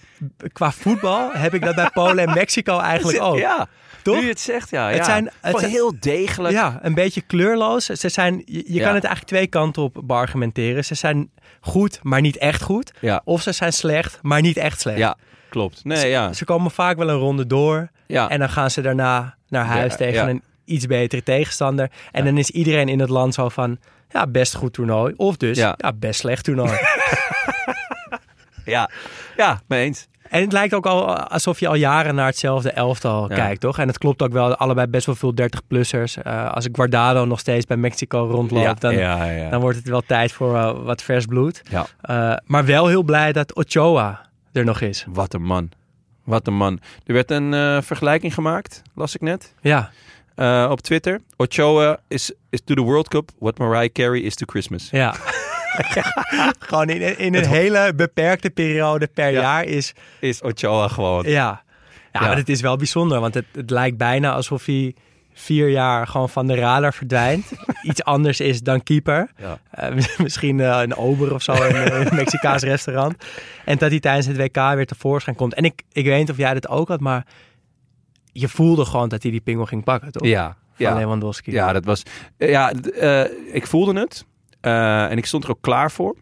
[0.53, 3.37] qua voetbal heb ik dat bij Polen en Mexico eigenlijk ook.
[3.37, 3.67] Ja,
[4.03, 4.15] Toch?
[4.15, 4.87] nu je het zegt, ja.
[4.87, 5.03] Het ja.
[5.03, 6.53] zijn- het zijn- heel degelijk.
[6.53, 7.85] Ja, een beetje kleurloos.
[7.85, 8.83] Ze zijn, je je Ja.
[8.85, 10.85] kan het eigenlijk twee kanten op beargumenteren.
[10.85, 11.29] Ze zijn
[11.61, 12.91] goed, maar niet echt goed.
[13.01, 13.21] Ja.
[13.23, 14.97] Of ze zijn slecht, maar niet echt slecht.
[14.97, 15.17] Ja,
[15.49, 15.83] klopt.
[15.83, 16.33] Nee, ja.
[16.33, 17.89] Ze komen vaak wel een ronde door.
[18.07, 18.29] ja.
[18.29, 21.91] En dan gaan ze daarna naar huis tegen een iets betere tegenstander.
[22.11, 23.77] En dan is iedereen in het land zo van...
[24.09, 25.13] Ja, best goed toernooi.
[25.17, 25.93] Of dus, ja, Ja.
[25.93, 26.71] best slecht toernooi.
[28.65, 28.89] ja.
[29.37, 30.07] ja, mee eens.
[30.29, 33.35] en het lijkt ook al alsof je al jaren naar hetzelfde elftal Ja.
[33.35, 33.77] kijkt, toch?
[33.79, 34.55] En het klopt ook wel.
[34.55, 36.17] Allebei best wel veel 30-plussers.
[36.17, 38.65] Eh, als ik Guardado nog steeds bij Mexico rondloopt...
[38.65, 41.61] ja, dan, ja, dan wordt het wel tijd voor eh, wat vers bloed.
[41.69, 41.85] ja.
[42.01, 45.05] Eh, maar wel heel blij dat Ochoa er nog is.
[45.09, 45.69] Wat een man.
[46.23, 46.79] Wat een man.
[47.05, 49.53] Er werd een vergelijking gemaakt, las ik net.
[49.61, 49.89] Ja,
[50.39, 51.21] eh, op Twitter.
[51.37, 54.87] Ochoa is, is to the World Cup what Mariah Carey is to Christmas.
[54.91, 55.15] ja.
[56.59, 59.39] Gewoon in, in een hele beperkte periode per Ja.
[59.41, 59.93] jaar is...
[60.19, 61.23] Is Ochoa gewoon.
[61.23, 61.63] Ja, ja,
[62.11, 62.19] Ja.
[62.21, 63.19] maar het is wel bijzonder.
[63.19, 64.95] Want het, het lijkt bijna alsof hij
[65.33, 67.51] vier jaar gewoon van de radar verdwijnt.
[67.89, 69.31] Iets anders is dan keeper.
[69.37, 69.59] Ja.
[69.71, 73.23] Eh, misschien eh, een ober of zo in een Mexicaans restaurant.
[73.65, 75.53] En dat hij tijdens het WK weer tevoorschijn komt.
[75.53, 77.25] En ik, ik weet niet of jij dat ook had, maar
[78.31, 80.27] je voelde gewoon dat hij die pingel ging pakken, toch?
[80.27, 80.93] Ja, Van ja.
[80.95, 81.51] Lewandowski.
[81.51, 82.03] ja dat was.
[82.37, 84.25] Ja, eh, ik voelde het.
[84.61, 86.15] Eh, en ik stond er ook klaar voor.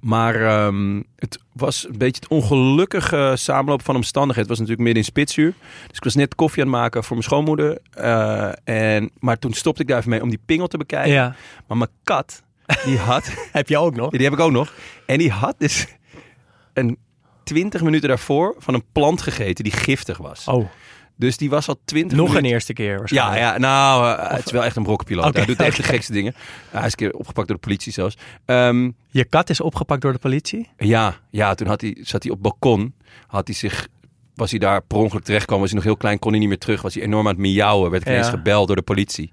[0.00, 4.50] Maar ehm, het was een beetje het ongelukkige samenloop van omstandigheden.
[4.50, 5.54] Het was natuurlijk midden in spitsuur.
[5.86, 7.78] Dus ik was net koffie aan het maken voor mijn schoonmoeder.
[7.90, 11.12] Eh, en, maar toen stopte ik daar even mee om die pingel te bekijken.
[11.12, 11.34] Ja.
[11.66, 12.42] Maar mijn kat,
[12.84, 13.32] die had...
[13.52, 14.10] Heb je ook nog?
[14.10, 14.72] Die heb ik ook nog.
[15.06, 15.86] En die had dus
[16.72, 16.98] een
[17.44, 20.48] 20 minuten daarvoor van een plant gegeten die giftig was.
[20.48, 20.66] Oh,
[21.16, 23.38] Dus die was al 20 nog een eerste keer Ja, waarschijnlijk.
[23.40, 25.24] ja, nou, eh, het is wel echt een brokkenpiloot.
[25.26, 26.34] Oké, hij doet echt de gekste dingen.
[26.70, 28.16] hij is een keer opgepakt door de politie zelfs.
[28.44, 30.70] Ehm, Je kat is opgepakt door de politie?
[30.76, 32.94] ja, ja, toen had hij, zat hij op het balkon.
[33.26, 33.88] Had hij zich,
[34.34, 35.62] was hij daar per ongeluk terechtgekomen.
[35.62, 36.82] Was hij nog heel klein, kon hij niet meer terug.
[36.82, 37.90] Was hij enorm aan het miauwen.
[37.90, 38.32] Werd ineens Ja.
[38.32, 39.32] gebeld door de politie.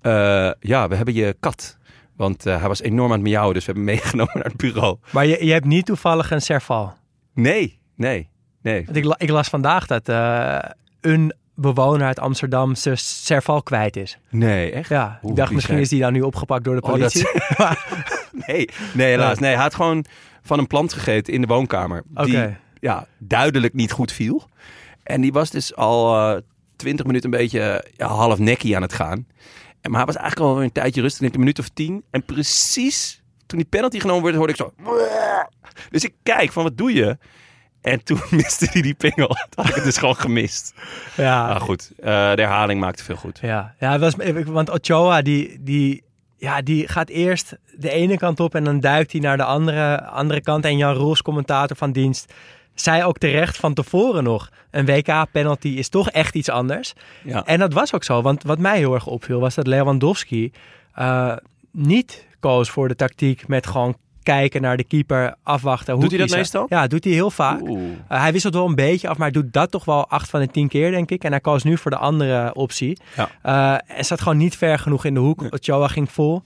[0.00, 1.78] Eh, ja, we hebben je kat.
[2.16, 3.54] Want eh, hij was enorm aan het miauwen.
[3.54, 4.96] Dus we hebben hem meegenomen naar het bureau.
[5.10, 6.92] Maar je, je hebt niet toevallig een serval?
[7.40, 8.28] Nee, nee,
[8.62, 8.84] nee.
[8.84, 10.58] Want ik, ik las vandaag dat eh,
[11.00, 14.18] een bewoner uit Amsterdam zijn serval kwijt is.
[14.30, 14.88] Nee, echt?
[14.88, 17.28] Ja, Oeh, ik dacht misschien is die dan nu opgepakt door de Oh, dat- politie.
[18.46, 19.38] Nee, nee, helaas.
[19.38, 20.04] Nee, hij had gewoon
[20.42, 22.02] van een plant gegeten in de woonkamer.
[22.08, 24.48] Die ja, duidelijk niet goed viel.
[25.02, 26.40] En die was dus al
[26.76, 29.26] twintig minuten een beetje ja, half nekkie aan het gaan.
[29.80, 32.02] En, maar hij was eigenlijk al een tijdje rustig, denk een minuut of tien.
[32.10, 33.19] En precies
[33.50, 34.72] toen die penalty genomen werd, hoorde ik zo...
[35.90, 37.18] Dus ik kijk van, wat doe je?
[37.80, 39.28] En toen miste hij die pingel.
[39.28, 40.74] Toen had ik het dus gewoon gemist.
[41.16, 43.38] ja, Maar goed, eh, de herhaling maakte veel goed.
[43.42, 43.74] ja.
[43.78, 46.02] ja het was, want Ochoa die, die
[46.36, 50.04] ja, die gaat eerst de ene kant op en dan duikt hij naar de andere,
[50.04, 50.64] andere kant.
[50.64, 52.32] En Jan Roels, commentator van dienst,
[52.74, 54.50] zei ook terecht van tevoren nog...
[54.70, 56.92] een WK-penalty is toch echt iets anders.
[57.24, 57.44] Ja.
[57.44, 60.52] En dat was ook zo, want wat mij heel erg opviel was dat Lewandowski
[60.94, 61.36] eh,
[61.70, 65.92] niet koos voor de tactiek met gewoon kijken naar de keeper, afwachten.
[65.92, 66.58] hoe Doet hij dat kiezen.
[66.58, 66.78] meestal?
[66.78, 67.60] Ja, doet hij heel vaak.
[67.60, 67.76] Uh,
[68.08, 70.68] hij wisselt wel een beetje af, maar doet dat toch wel acht van de tien
[70.68, 71.24] keer, denk ik.
[71.24, 72.98] En hij koos nu voor de andere optie.
[73.16, 73.28] Ja.
[73.86, 75.42] Uh, en zat gewoon niet ver genoeg in de hoek.
[75.50, 76.42] Ochoa ging vol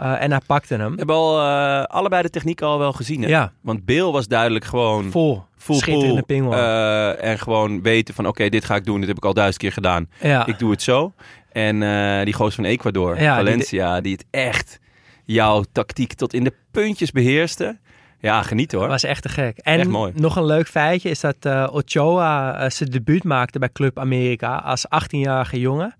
[0.00, 0.90] uh, en hij pakte hem.
[0.90, 3.22] We hebben al eh, allebei de techniek al wel gezien.
[3.22, 3.28] Hè?
[3.28, 3.52] Ja.
[3.60, 5.44] Want Bill was duidelijk gewoon Vol.
[5.56, 8.98] full Schitterende eh, en gewoon weten van oké, dit ga ik doen.
[8.98, 10.08] Dit heb ik al duizend keer gedaan.
[10.20, 10.46] ja.
[10.46, 11.12] Ik doe het zo.
[11.52, 14.78] En eh, die goos van Ecuador, Ja, Valencia, die, het echt
[15.24, 17.78] jouw tactiek tot in de puntjes beheerste.
[18.18, 18.88] Ja, genieten hoor.
[18.88, 19.58] was echt te gek.
[19.58, 20.12] En Echt mooi.
[20.14, 24.56] nog een leuk feitje is dat eh, Ochoa eh, zijn debuut maakte bij Club Amerika
[24.56, 25.94] als 18-jarige jongen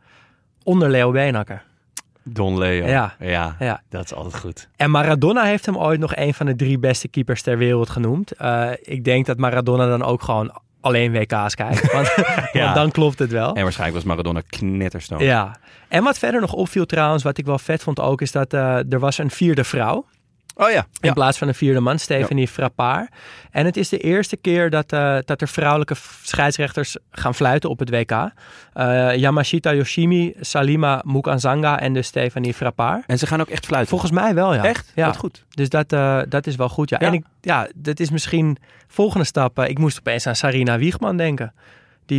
[0.62, 1.62] onder Leo Beenhakker.
[2.24, 2.86] Don Leo.
[2.86, 3.14] Ja.
[3.20, 3.56] ja.
[3.58, 3.82] Ja.
[3.88, 4.68] Dat is altijd goed.
[4.76, 8.32] En Maradona heeft hem ooit nog een van de drie beste keepers ter wereld genoemd.
[8.82, 11.92] Ik denk dat Maradona dan ook gewoon alleen WK's kijkt.
[11.92, 12.12] Want,
[12.52, 12.62] Ja.
[12.64, 13.54] want dan klopt het wel.
[13.54, 15.22] En waarschijnlijk was Maradona knetterstoom.
[15.22, 15.56] Ja.
[15.88, 18.92] En wat verder nog opviel trouwens, wat ik wel vet vond ook, is dat eh,
[18.92, 20.06] er was een vierde vrouw.
[20.54, 20.78] Oh ja.
[20.78, 21.12] In ja.
[21.12, 23.08] plaats van een vierde man, Stephanie Frappard.
[23.50, 27.78] En het is de eerste keer dat, eh, dat er vrouwelijke scheidsrechters gaan fluiten op
[27.78, 28.10] het WK.
[28.72, 33.04] Eh, Yamashita Yoshimi, Salima Mukanzanga en dus Stephanie Frappard.
[33.06, 33.90] En ze gaan ook echt fluiten.
[33.90, 34.64] Volgens mij wel, ja.
[34.64, 34.92] Echt?
[34.94, 35.06] Ja.
[35.06, 35.44] Wat goed.
[35.50, 36.96] Dus dat, eh, dat is wel goed, ja.
[37.00, 37.06] Ja.
[37.06, 38.56] En ik, ja, dat is misschien
[38.88, 39.58] volgende stap.
[39.58, 41.52] ik moest opeens aan Sarina Wiegman denken.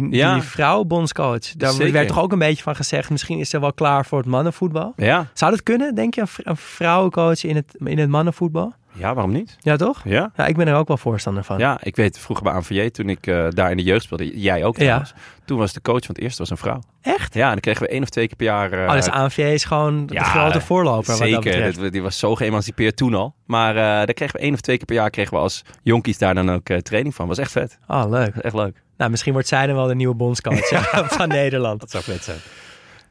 [0.01, 0.33] Die, Ja.
[0.33, 1.39] die vrouwbondscoach.
[1.57, 1.91] Daar Zeker.
[1.93, 3.09] werd toch ook een beetje van gezegd...
[3.09, 4.93] misschien is ze wel klaar voor het mannenvoetbal.
[4.95, 5.27] Ja.
[5.33, 6.23] Zou dat kunnen, denk je?
[6.37, 8.73] Een, vrouwencoach in het, in het mannenvoetbal?
[8.95, 9.57] Ja, waarom niet?
[9.59, 10.01] Ja, toch?
[10.03, 10.31] Ja.
[10.35, 11.57] Ja, ik ben er ook wel voorstander van.
[11.57, 14.63] Ja, ik weet vroeger bij ANVJ, toen ik eh, daar in de jeugd speelde, jij
[14.65, 14.81] ook Ja.
[14.83, 15.13] trouwens.
[15.45, 16.79] Toen was de coach van het eerste was een vrouw.
[17.01, 17.33] Echt?
[17.33, 18.71] Ja, en dan kregen we één of twee keer per jaar...
[18.71, 22.35] eh, oh, dus ANVJ is gewoon de ja, grote voorloper Zeker, dat- die was zo
[22.35, 23.35] geëmancipeerd toen al.
[23.45, 26.17] Maar eh daar kregen we één of twee keer per jaar kregen we als jonkies
[26.17, 27.27] daar dan ook training van.
[27.27, 27.79] Was echt vet.
[27.87, 28.35] Oh, leuk.
[28.35, 28.82] Echt leuk.
[28.97, 30.67] Nou, misschien wordt zij dan wel de nieuwe bondscoach
[31.17, 31.79] van Nederland.
[31.79, 32.37] Dat zou vet zijn.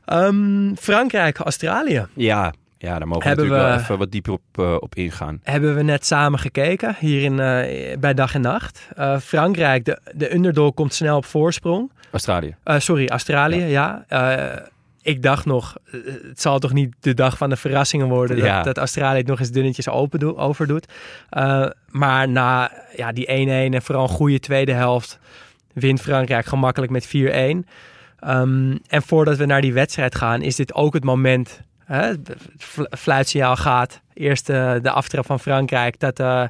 [0.05, 2.07] Ehm, Frankrijk, Australië.
[2.15, 4.95] Ja, ja daar mogen we Hebben natuurlijk we- wel even wat dieper op, eh, op
[4.95, 5.41] ingaan.
[5.43, 8.89] Hebben we net samen gekeken, hier in, eh, bij Dag en Nacht.
[8.97, 11.91] Eh, Frankrijk, de, de underdog komt snel op voorsprong.
[12.11, 12.57] Australië.
[12.65, 14.05] Sorry, Australië, ja.
[15.03, 15.77] Ik dacht nog,
[16.29, 18.37] het zal toch niet de dag van de verrassingen worden...
[18.37, 18.63] dat, Ja.
[18.63, 20.87] dat Australië het nog eens dunnetjes open doet, overdoet.
[21.89, 25.19] Maar na ja, die 1-1 en vooral een goede tweede helft...
[25.73, 27.11] wint Frankrijk gemakkelijk met 4-1.
[28.19, 31.61] Ehm, en voordat we naar die wedstrijd gaan, is dit ook het moment...
[31.85, 34.01] Hè, het fl- fluitsignaal gaat.
[34.15, 36.21] Eerst eh, de aftrap van Frankrijk, dat...
[36.21, 36.45] eh,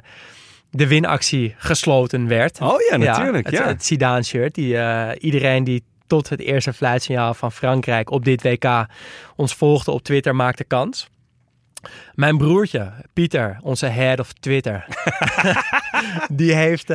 [0.69, 2.61] de winactie gesloten werd.
[2.61, 3.45] Oh ja, natuurlijk.
[3.45, 4.55] het, Ja, het Zidane-shirt.
[4.55, 8.85] Die, eh, iedereen die tot het eerste fluitsignaal van Frankrijk op dit WK
[9.35, 11.09] ons volgde op Twitter maakte kans.
[12.13, 14.85] Mijn broertje, Pieter, onze head of Twitter,
[16.31, 16.87] die heeft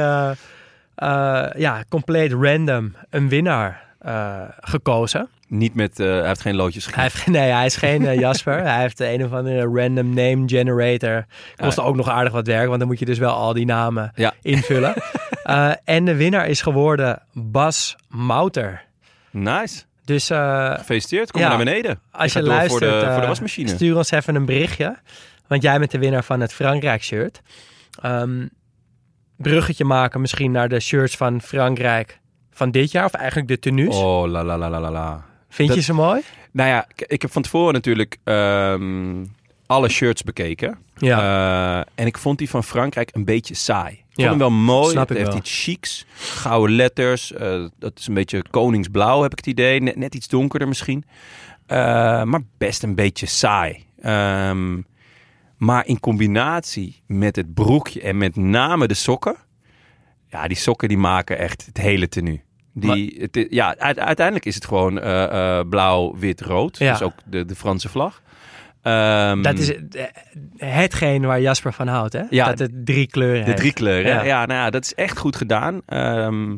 [1.57, 5.29] ja, compleet random een winnaar eh, gekozen.
[5.49, 8.63] Niet met, eh, hij heeft geen loodjes heeft, nee, hij is geen eh, Jasper.
[8.63, 11.27] hij heeft een of andere random name generator.
[11.57, 14.13] Kost ook nog aardig wat werk, want dan moet je dus wel al die namen
[14.15, 14.33] Ja.
[14.43, 14.95] invullen.
[15.43, 18.83] Eh, en de winnaar is geworden Bas Mouter.
[19.31, 19.83] Nice.
[20.05, 21.31] Dus eh, Gefeliciteerd.
[21.31, 21.49] Kom Ja.
[21.49, 22.01] naar beneden.
[22.11, 23.69] als je luistert, voor de, eh, voor de wasmachine.
[23.69, 24.97] stuur ons even een berichtje.
[25.47, 27.41] Want jij bent de winnaar van het Frankrijk-shirt.
[28.03, 28.47] Ehm,
[29.39, 32.19] bruggetje maken misschien naar de shirts van Frankrijk
[32.51, 33.05] van dit jaar.
[33.05, 33.97] Of eigenlijk de tenues.
[33.97, 35.25] Oh, la la la la la.
[35.49, 36.21] Vind je ze mooi?
[36.53, 39.25] Nou ja, ik, heb van tevoren natuurlijk ehm,
[39.67, 40.79] alle shirts bekeken.
[40.97, 41.19] Ja.
[41.81, 43.93] Eh, en ik vond die van Frankrijk een beetje saai.
[43.93, 44.91] Ik Ja, vond hem wel mooi.
[44.91, 45.39] snap het ik heeft wel.
[45.39, 46.07] iets chics.
[46.17, 47.33] Gouden letters.
[47.33, 49.81] eh, dat is een beetje koningsblauw, heb ik het idee.
[49.81, 51.05] Net, net iets donkerder misschien.
[51.67, 51.77] Eh,
[52.23, 53.85] maar best een beetje saai.
[54.03, 54.77] Ehm,
[55.59, 59.37] maar in combinatie met het broekje en met name de sokken.
[60.27, 62.43] Ja, die sokken die maken echt het hele tenue.
[62.75, 66.79] Die, het, ja, uite- uiteindelijk is het gewoon eh, eh, blauw, wit, rood.
[66.79, 66.93] Ja.
[66.93, 68.23] Dus ook de, de Franse vlag.
[68.83, 70.11] Ehm, Dat is het-
[70.57, 72.23] hetgeen waar Jasper van houdt, hè?
[72.31, 73.57] Ja, dat het drie kleuren De heeft.
[73.57, 74.11] drie kleuren.
[74.11, 74.17] Ja.
[74.19, 75.81] Ja, ja nou ja, dat is echt goed gedaan.
[75.87, 76.51] Ehm,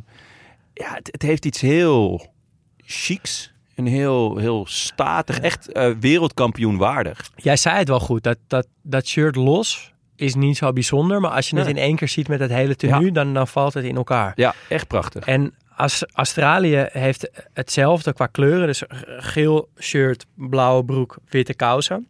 [0.74, 2.32] ja, het, het heeft iets heel
[2.76, 3.49] chics.
[3.81, 5.38] Een heel, heel statig.
[5.40, 7.31] Echt eh, wereldkampioen waardig.
[7.37, 11.21] Jij zei het wel goed, dat, dat, dat shirt los is niet zo bijzonder.
[11.21, 13.75] Maar als je het in één keer ziet met het hele tenue, dan, dan valt
[13.75, 14.33] het in elkaar.
[14.35, 15.25] Ja, echt prachtig.
[15.25, 18.66] En als Australië heeft hetzelfde qua kleuren.
[18.66, 22.07] Dus geel shirt, blauwe broek, witte kousen.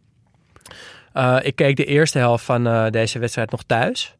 [1.13, 4.15] Eh, ik keek de eerste helft van eh, deze wedstrijd nog thuis.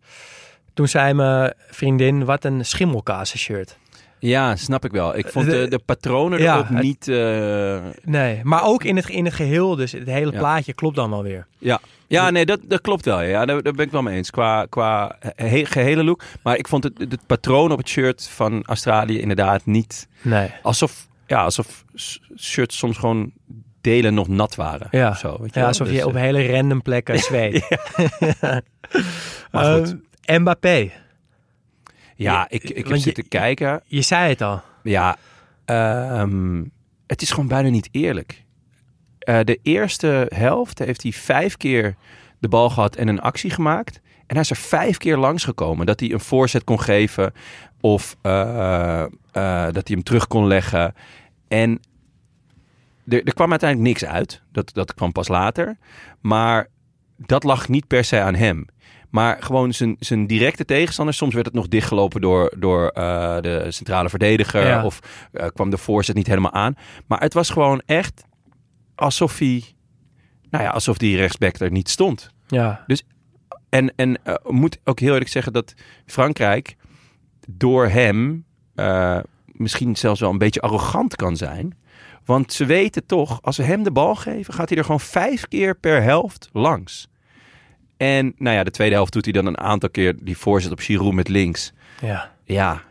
[0.74, 3.78] Toen zei mijn vriendin, wat een schimmelkazen shirt.
[4.24, 5.18] Ja, snap ik wel.
[5.18, 7.08] Ik vond De- de, patronen er Ja, ook het- niet...
[7.08, 10.38] eh, Nee, maar ook in het, in het geheel, dus het hele Ja.
[10.38, 11.48] plaatje klopt dan wel weer.
[11.58, 13.22] Ja, ja nee, dat, dat klopt wel.
[13.22, 14.30] Ja, daar, daar ben ik wel mee eens.
[14.30, 16.22] Qua, qua he- gehele look.
[16.44, 20.08] Maar ik vond het, het patroon op het shirt van Australië inderdaad niet...
[20.22, 20.52] Nee.
[20.62, 21.84] Alsof, ja, alsof
[22.38, 23.32] shirts soms gewoon
[23.82, 24.88] delen nog nat waren.
[24.92, 27.68] Ja, zo, weet je ja alsof Dus, je op eh, hele random plekken zweet.
[29.52, 29.96] Maar goed.
[30.22, 30.92] Eh, Mbappé,
[32.16, 33.82] Ja, ik, ik heb je- zitten kijken.
[33.86, 34.62] je zei het al.
[34.84, 35.18] Ja,
[35.66, 36.64] ehm,
[37.08, 38.44] het is gewoon bijna niet eerlijk.
[39.20, 41.96] Eh, de eerste helft heeft hij vijf keer
[42.40, 43.96] de bal gehad en een actie gemaakt.
[44.28, 45.86] En hij is er vijf keer langs gekomen.
[45.86, 47.34] Dat hij een voorzet kon geven
[47.82, 49.10] of eh, eh,
[49.64, 50.94] dat hij hem terug kon leggen.
[51.48, 51.80] En
[53.08, 54.42] er, er kwam uiteindelijk niks uit.
[54.52, 55.78] Dat, dat kwam pas later.
[56.22, 56.68] Maar
[57.18, 58.66] dat lag niet per se aan hem.
[59.12, 61.14] Maar gewoon zijn, zijn directe tegenstander.
[61.14, 64.68] Soms werd het nog dichtgelopen door, door eh, de centrale verdediger.
[64.68, 64.86] Ja.
[64.86, 65.00] Of
[65.32, 66.76] eh, kwam de voorzet niet helemaal aan.
[67.08, 68.24] Maar het was gewoon echt
[68.96, 69.64] alsof hij...
[70.50, 72.30] Nou ja, alsof die rechtsback er niet stond.
[72.48, 72.84] Ja,
[73.70, 75.74] En, en eh, moet ook heel eerlijk zeggen dat
[76.06, 76.76] Frankrijk
[77.48, 78.46] door hem
[79.46, 81.78] misschien zelfs wel een beetje arrogant kan zijn.
[82.26, 85.48] Want ze weten toch, als we hem de bal geven, gaat hij er gewoon vijf
[85.48, 87.10] keer per helft langs.
[88.02, 90.80] En nou ja, de tweede helft doet hij dan een aantal keer die voorzet op
[90.80, 91.74] Giroud met links.
[92.02, 92.32] ja.
[92.44, 92.82] Ja,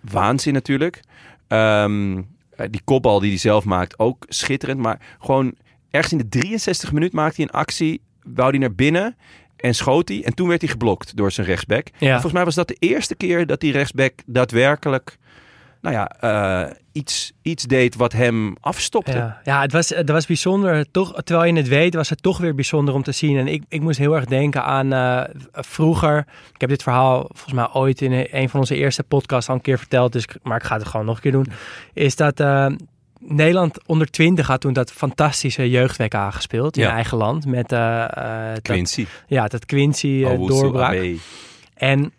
[0.00, 1.00] waanzin natuurlijk.
[1.48, 2.22] Ehm,
[2.56, 4.80] eh, die kopbal die hij zelf maakt, ook schitterend.
[4.80, 5.54] Maar gewoon
[5.90, 8.00] ergens in de 63 minuut maakt hij een actie.
[8.22, 9.16] Wou hij naar binnen
[9.56, 10.24] en schoot hij.
[10.24, 11.86] En toen werd hij geblokt door zijn rechtsback.
[11.98, 12.12] Ja.
[12.12, 15.18] volgens mij was dat de eerste keer dat die rechtsback daadwerkelijk...
[15.80, 19.12] Nou ja, eh, iets, iets deed wat hem afstopte.
[19.12, 20.90] Ja, ja het, was, het was bijzonder.
[20.90, 23.36] Toch, terwijl je het weet, was het toch weer bijzonder om te zien.
[23.38, 26.18] En ik, ik moest heel erg denken aan eh, vroeger.
[26.54, 29.60] Ik heb dit verhaal volgens mij ooit in een van onze eerste podcasts al een
[29.60, 30.12] keer verteld.
[30.12, 31.46] Dus, maar ik ga het gewoon nog een keer doen.
[31.92, 32.66] Is dat eh,
[33.18, 36.92] Nederland onder 20 had toen dat fantastische jeugd-WK gespeeld in Ja.
[36.94, 37.46] eigen land.
[37.46, 39.06] Met eh, eh, dat, Quincy.
[39.26, 40.96] ja, dat Quincy eh, doorbrak.
[41.74, 42.12] En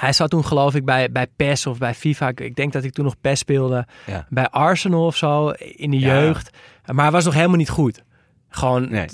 [0.00, 2.28] hij zat toen geloof ik bij, bij PES of bij FIFA.
[2.28, 3.86] Ik- Ik denk dat ik toen nog PES speelde.
[4.06, 4.26] Ja.
[4.28, 6.06] Bij Arsenal of zo, in de Ja.
[6.14, 6.50] jeugd.
[6.92, 8.02] Maar hij was nog helemaal niet goed.
[8.48, 9.06] Gewoon, Nee.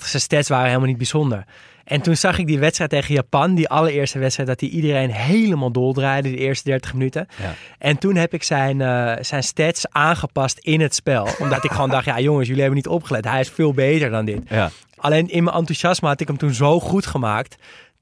[0.00, 1.44] zijn stats waren helemaal niet bijzonder.
[1.84, 5.72] En toen zag ik die wedstrijd tegen Japan, die allereerste wedstrijd, dat hij iedereen helemaal
[5.72, 7.26] doldraaide, de eerste 30 minuten.
[7.42, 7.54] Ja.
[7.78, 11.28] En toen heb ik zijn, eh, zijn stats aangepast in het spel.
[11.42, 13.24] Omdat ik gewoon dacht, ja jongens, jullie hebben niet opgelet.
[13.24, 14.40] Hij is veel beter dan dit.
[14.48, 14.70] Ja.
[14.96, 17.56] Alleen in mijn enthousiasme had ik hem toen zo goed gemaakt.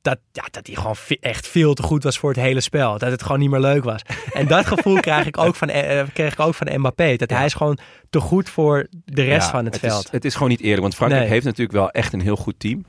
[0.05, 2.99] Dat, ja, dat hij gewoon echt veel te goed was voor het hele spel.
[2.99, 4.03] Dat het gewoon niet meer leuk was.
[4.33, 7.17] En dat gevoel krijg ik ook van, eh, kreeg ik ook van Mbappé.
[7.17, 7.79] Dat hij is gewoon
[8.11, 10.05] te goed voor de rest Ja, van het, veld.
[10.05, 11.33] Is, het is gewoon niet eerlijk, want Frankrijk Nee.
[11.33, 12.85] heeft natuurlijk wel echt een heel goed team.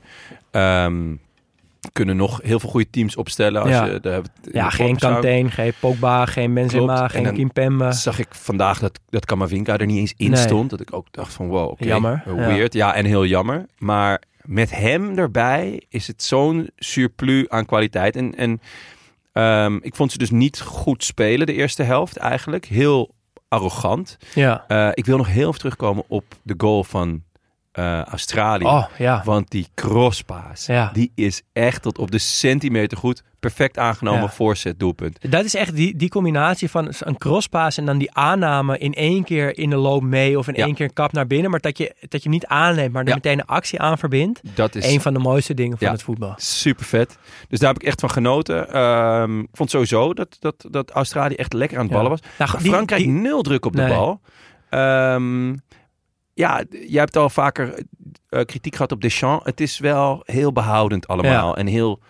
[0.50, 1.14] Ehm,
[1.92, 3.60] kunnen nog heel veel goede teams opstellen.
[3.62, 3.84] Als Ja.
[3.84, 7.12] je, het in ja, de geen Kanteen, geen Pogba, geen Benzema, Klopt.
[7.12, 7.92] Geen Kimpembe.
[7.92, 10.40] Zag ik vandaag dat, dat Kamavinga er niet eens in Nee.
[10.42, 10.70] stond.
[10.70, 12.46] Dat ik ook dacht van wow, Jammer, eh, ja.
[12.46, 12.72] weird.
[12.72, 12.94] Ja.
[12.94, 13.66] en heel jammer.
[13.78, 18.16] Maar met hem erbij is het zo'n surplus aan kwaliteit.
[18.16, 18.60] En, en
[19.32, 22.64] ehm, ik vond ze dus niet goed spelen de eerste helft eigenlijk.
[22.64, 23.14] Heel
[23.48, 24.16] arrogant.
[24.34, 24.64] Ja.
[24.68, 27.22] Eh, ik wil nog heel even terugkomen op de goal van
[27.72, 28.64] eh, Australië.
[28.64, 29.22] Oh, ja.
[29.24, 30.90] Want die crosspaas, Ja.
[30.92, 33.22] die is echt tot op de centimeter goed.
[33.46, 34.28] Perfect aangenomen Ja.
[34.28, 35.30] voorzet doelpunt.
[35.30, 39.24] Dat is echt die, die combinatie van een crosspaas en dan die aanname in één
[39.24, 40.64] keer in de loop mee of in Ja.
[40.64, 41.50] één keer een kap naar binnen.
[41.50, 43.14] Maar dat je, dat je niet aanneemt, maar er Ja.
[43.14, 44.40] meteen een actie aan verbindt.
[44.54, 46.34] Dat is Een van de mooiste dingen van het voetbal.
[46.36, 47.18] super vet.
[47.48, 48.72] Dus daar heb ik echt van genoten.
[48.72, 52.20] Ehm, ik vond sowieso dat, dat, dat Australië echt lekker aan het ballen was.
[52.38, 54.20] Nou, die- Frankrijk die- nul druk op de bal.
[54.70, 55.48] Ehm,
[56.34, 57.74] ja, jij hebt al vaker
[58.28, 59.44] eh, kritiek gehad op Deschamps.
[59.44, 61.56] Het is wel heel behoudend allemaal.
[61.56, 62.00] En heel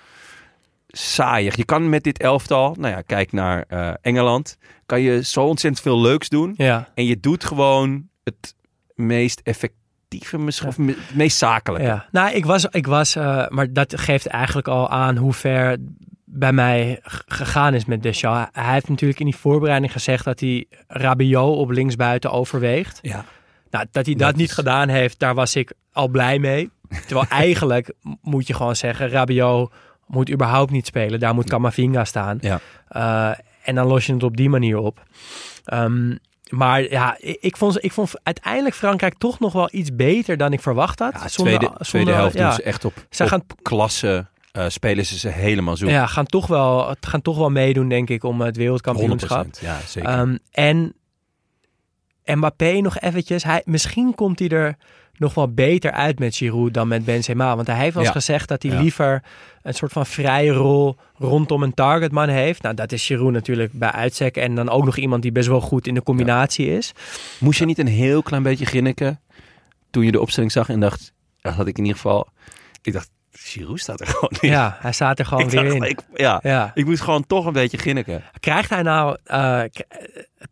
[0.99, 1.57] saaiig.
[1.57, 4.57] Je kan met dit elftal, nou ja, kijk naar eh, Engeland.
[4.87, 6.55] Kan je zo ontzettend veel leuks doen.
[6.57, 6.89] Ja.
[6.95, 8.55] En je doet gewoon het
[8.95, 11.87] meest effectieve, misschien, of het meest zakelijke.
[11.87, 15.77] Ja, nou, ik was, ik was eh, maar dat geeft eigenlijk al aan hoe ver
[16.25, 18.49] bij mij gegaan is met Deschamps.
[18.53, 22.99] Hij heeft natuurlijk in die voorbereiding gezegd dat hij Rabiot op linksbuiten overweegt.
[23.03, 23.25] Ja.
[23.71, 26.71] Nou, dat hij dat, Dat niet is- gedaan heeft, daar was ik al blij mee.
[27.07, 29.73] Terwijl eigenlijk moet je gewoon zeggen, Rabiot
[30.07, 31.21] moet überhaupt niet spelen.
[31.21, 32.39] Daar moet Camavinga staan.
[32.41, 32.61] Ja.
[32.89, 35.03] Eh, en dan los je het op die manier op.
[35.65, 36.17] Ehm,
[36.49, 40.53] maar ja, ik, ik, vond, ik vond uiteindelijk Frankrijk toch nog wel iets beter dan
[40.53, 41.13] ik verwacht had.
[41.13, 42.43] Ja, Zonder- tweede, tweede zonder- helft ja.
[42.47, 44.27] doen ze echt op, Ze op gaan- klasse.
[44.53, 45.89] eh, spelen ze ze helemaal zoek.
[45.89, 49.45] Ja, gaan toch, wel, gaan toch wel meedoen, denk ik, om het wereldkampioenschap.
[49.45, 49.59] 100%.
[49.61, 50.11] Ja, zeker.
[50.11, 50.95] Ehm, en
[52.25, 53.45] Mbappé nog eventjes.
[53.45, 54.77] Hij, misschien komt hij er
[55.19, 57.55] nog wel beter uit met Giroud dan met Benzema.
[57.57, 58.19] Want hij heeft wel eens Ja.
[58.21, 58.81] gezegd dat hij Ja.
[58.81, 59.23] liever
[59.63, 62.63] een soort van vrije rol rondom een targetman heeft.
[62.63, 64.37] Nou, dat is Giroud natuurlijk bij uitstek.
[64.37, 66.93] En dan ook nog iemand die best wel goed in de combinatie is.
[67.41, 69.21] Moest je niet een heel klein beetje ginniken
[69.91, 72.29] toen je de opstelling zag en dacht, dat had ik in ieder geval,
[72.83, 74.49] ik dacht, Giroud staat er gewoon in.
[74.51, 75.83] Ja, hij staat er gewoon ik weer dacht, in.
[75.83, 76.71] ik, ja, Ja.
[76.75, 78.23] ik moest gewoon toch een beetje ginniken.
[78.41, 79.63] Krijgt hij nou eh,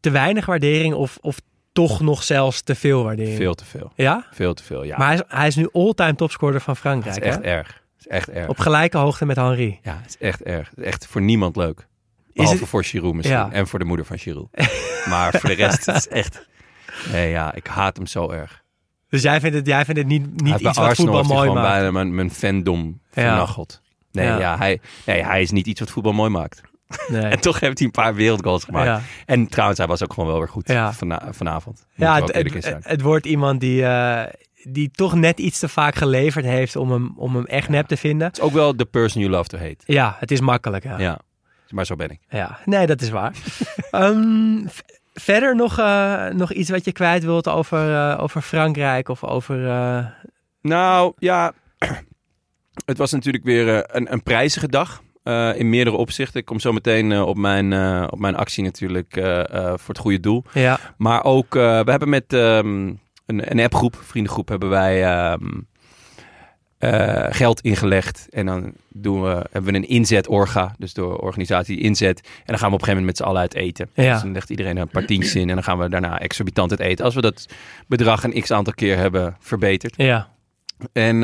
[0.00, 1.36] te weinig waardering of, of
[1.74, 3.36] toch nog zelfs te veel waardering?
[3.36, 3.92] Veel te veel.
[3.94, 4.26] Ja?
[4.32, 4.96] Veel te veel, ja.
[4.98, 7.16] Maar hij is, hij is nu all-time topscorer van Frankrijk.
[7.16, 7.42] is echt hè?
[7.42, 7.82] erg.
[7.98, 8.48] Is echt erg.
[8.48, 9.78] Op gelijke hoogte met Henri.
[9.82, 10.68] Ja, het is echt erg.
[10.70, 11.86] Het is echt voor niemand leuk.
[12.32, 13.36] Behalve het- voor Giroud misschien.
[13.36, 13.50] Ja.
[13.52, 14.48] En voor de moeder van Giroud.
[15.08, 16.46] maar voor de rest het is echt...
[17.12, 18.62] Nee, ja, ik haat hem zo erg.
[19.08, 21.68] Dus jij vindt het, jij vindt het niet, niet bij iets wat voetbal mooi maakt?
[21.68, 23.22] bijna mijn, mijn fandom Ja.
[23.22, 23.80] vernacheld.
[24.12, 24.38] Nee, Ja.
[24.38, 24.56] ja.
[24.58, 26.60] hij, nee, hij is niet iets wat voetbal mooi maakt.
[27.08, 27.22] Nee.
[27.22, 28.86] En toch heeft hij een paar wereldgoals gemaakt.
[28.86, 29.00] Ja.
[29.26, 30.92] En trouwens, hij was ook gewoon wel weer goed Ja.
[30.92, 31.86] vana- vanavond.
[31.94, 34.22] Ja, het, het, wordt iemand die, eh,
[34.62, 37.96] die toch net iets te vaak geleverd heeft om hem, om hem echt nep te
[37.96, 38.26] vinden.
[38.26, 39.76] Het is ook wel the person you love to hate.
[39.84, 40.84] Ja, het is makkelijk.
[40.98, 41.18] Ja.
[41.68, 42.20] Maar zo ben ik.
[42.28, 43.32] Ja, nee, dat is waar.
[43.90, 44.66] Ehm,
[45.14, 49.58] verder nog, eh, nog iets wat je kwijt wilt over, eh, over Frankrijk of over...
[50.60, 51.52] Nou, ja.
[52.86, 55.02] Het was natuurlijk weer een, een prijzige dag.
[55.24, 56.40] Eh, in meerdere opzichten.
[56.40, 59.12] Ik kom zo meteen eh, op, mijn, eh, op mijn actie natuurlijk
[59.74, 60.44] voor het goede doel.
[60.52, 62.86] ja, Maar ook, we hebben met ehm,
[63.26, 65.48] een, een appgroep, vriendengroep, hebben wij ehm,
[66.84, 68.26] eh, geld ingelegd.
[68.30, 72.20] En dan doen we, hebben we een inzet-orga, dus door organisatie inzet.
[72.20, 73.88] En dan gaan we op een gegeven moment met z'n allen uit eten.
[73.94, 74.12] Ja.
[74.12, 76.80] Dus dan legt iedereen een paar tientjes in en dan gaan we daarna exorbitant uit
[76.80, 77.04] eten.
[77.04, 77.46] Als we dat
[77.86, 79.94] bedrag een x aantal keer hebben verbeterd.
[79.96, 80.28] ja,
[80.92, 81.22] En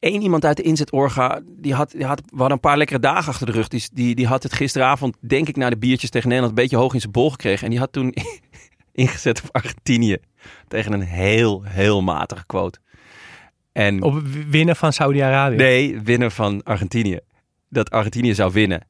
[0.00, 3.32] één iemand uit de inzetorga, die had, die had, we hadden een paar lekkere dagen
[3.32, 3.68] achter de rug.
[3.68, 6.76] Die, die, die had het gisteravond, denk ik, na de biertjes tegen Nederland een beetje
[6.76, 7.64] hoog in zijn bol gekregen.
[7.64, 8.14] En die had toen
[8.92, 10.16] ingezet op Argentinië
[10.68, 12.78] tegen een heel, heel matige quote.
[13.72, 15.56] En op winnen van Saudi-Arabië.
[15.56, 17.18] nee, winnen van Argentinië.
[17.68, 18.86] Dat Argentinië zou winnen.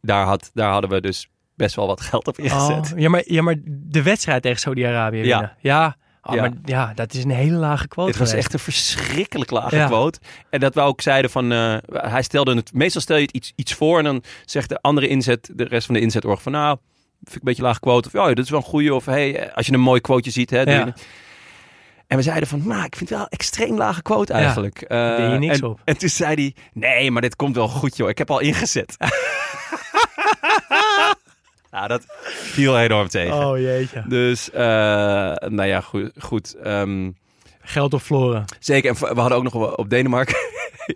[0.00, 2.92] Daar, had, daar hadden we dus best wel wat geld op ingezet.
[2.92, 5.22] Oh, ja, maar, ja, maar de wedstrijd tegen Saudi-Arabië Ja.
[5.22, 5.56] winnen.
[5.60, 5.96] Ja,
[6.26, 6.40] Oh, Ja.
[6.40, 8.44] maar ja, dat is een hele lage quote Het was geweest.
[8.46, 9.86] echt een verschrikkelijk lage Ja.
[9.86, 10.18] quote.
[10.50, 11.52] En dat we ook zeiden van...
[11.52, 12.72] eh, hij stelde het...
[12.72, 15.50] Meestal stel je het iets, iets voor en dan zegt de andere inzet...
[15.52, 16.52] De rest van de inzetorg van...
[16.52, 16.76] Nou,
[17.18, 18.08] vind ik een beetje laag quote.
[18.08, 18.94] Of ja, dat is wel een goeie.
[18.94, 20.50] Of hey, als je een mooi quoteje ziet...
[20.50, 20.94] Hè, Ja.
[22.06, 24.80] En we zeiden van, nou, ik vind het wel een extreem lage quote eigenlijk.
[24.82, 25.80] Eh, deed je niks en, op.
[25.84, 28.08] En toen zei hij, nee, maar dit komt wel goed, joh.
[28.08, 28.96] Ik heb al ingezet.
[31.74, 33.34] nou, dat viel enorm tegen.
[33.34, 34.04] Oh jeetje.
[34.08, 34.62] Dus, eh,
[35.46, 36.10] nou ja, goed.
[36.18, 37.10] goed ehm,
[37.60, 38.44] Geld op Floren.
[38.58, 40.36] Zeker, en we hadden ook nog op Denemarken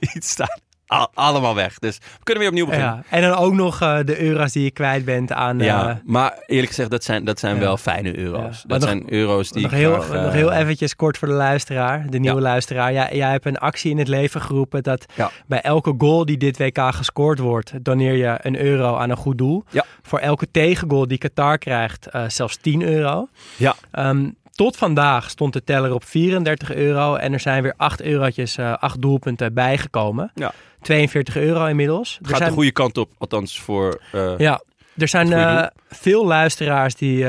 [0.14, 0.60] iets staan.
[0.89, 1.78] Al- allemaal weg.
[1.78, 3.05] Dus we kunnen weer opnieuw beginnen.
[3.11, 3.16] Ja.
[3.16, 5.59] En dan ook nog eh, de euro's die je kwijt bent aan...
[5.59, 7.61] Ja, eh, maar eerlijk gezegd, dat zijn, dat zijn Ja.
[7.61, 8.64] wel fijne euro's.
[8.66, 12.07] Dat nog- zijn euro's die nog, heel, eh, nog heel eventjes kort voor de luisteraar,
[12.11, 12.93] de nieuwe luisteraar.
[12.93, 15.05] Jij, jij hebt een actie in het leven geroepen dat
[15.47, 19.39] bij elke goal die dit WK gescoord wordt, doneer je een euro aan een goed
[19.39, 19.64] doel.
[19.70, 19.84] Ja.
[20.03, 23.28] Voor elke tegengoal die Qatar krijgt, eh, zelfs 10 euro.
[23.57, 23.74] Ja.
[23.91, 28.56] Ehm, tot vandaag stond de teller op 34 euro en er zijn weer 8 eurotjes,
[28.56, 30.30] eh 8 doelpunten bijgekomen.
[30.34, 30.52] Ja.
[30.82, 32.18] 42 euro inmiddels.
[32.22, 34.00] Er Gaat zijn- de goede kant op, althans voor...
[34.12, 34.61] eh, ja,
[34.96, 37.26] er zijn Het eh, veel luisteraars die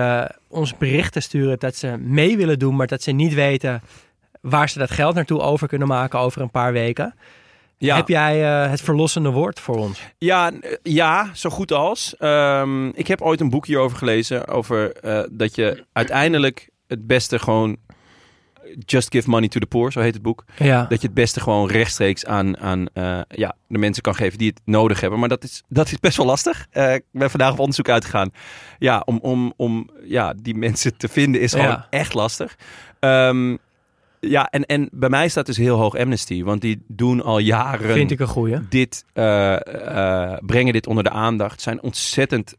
[0.48, 3.82] ons berichten sturen dat ze mee willen doen, maar dat ze niet weten
[4.42, 7.14] waar ze dat geld naartoe over kunnen maken over een paar weken.
[7.78, 7.96] ja.
[7.96, 8.38] Heb jij
[8.70, 10.00] het verlossende woord voor ons?
[10.18, 10.52] Ja,
[10.84, 12.16] ja, zo goed als.
[12.18, 14.48] Ehm, ik heb ooit een boek hierover gelezen.
[14.48, 14.94] Over
[15.32, 17.78] dat je uiteindelijk het beste gewoon.
[18.86, 20.44] Just give money to the poor, zo heet het boek.
[20.58, 24.38] Ja, Dat je het beste gewoon rechtstreeks aan, aan eh, ja, de mensen kan geven
[24.38, 25.20] die het nodig hebben.
[25.20, 26.68] Maar dat is, dat is best wel lastig.
[26.72, 28.32] Eh, ik ben vandaag op onderzoek uitgegaan.
[28.80, 31.88] Ja, om, om, om ja, die mensen te vinden is gewoon Ja.
[31.90, 32.56] echt lastig.
[33.00, 33.56] Ehm,
[34.20, 36.44] ja, en, en bij mij staat dus heel hoog Amnesty.
[36.44, 38.60] Want die doen al jaren vind ik een goeie.
[38.70, 39.56] dit, eh,
[40.40, 41.62] brengen dit onder de aandacht.
[41.62, 42.56] Zijn ontzettend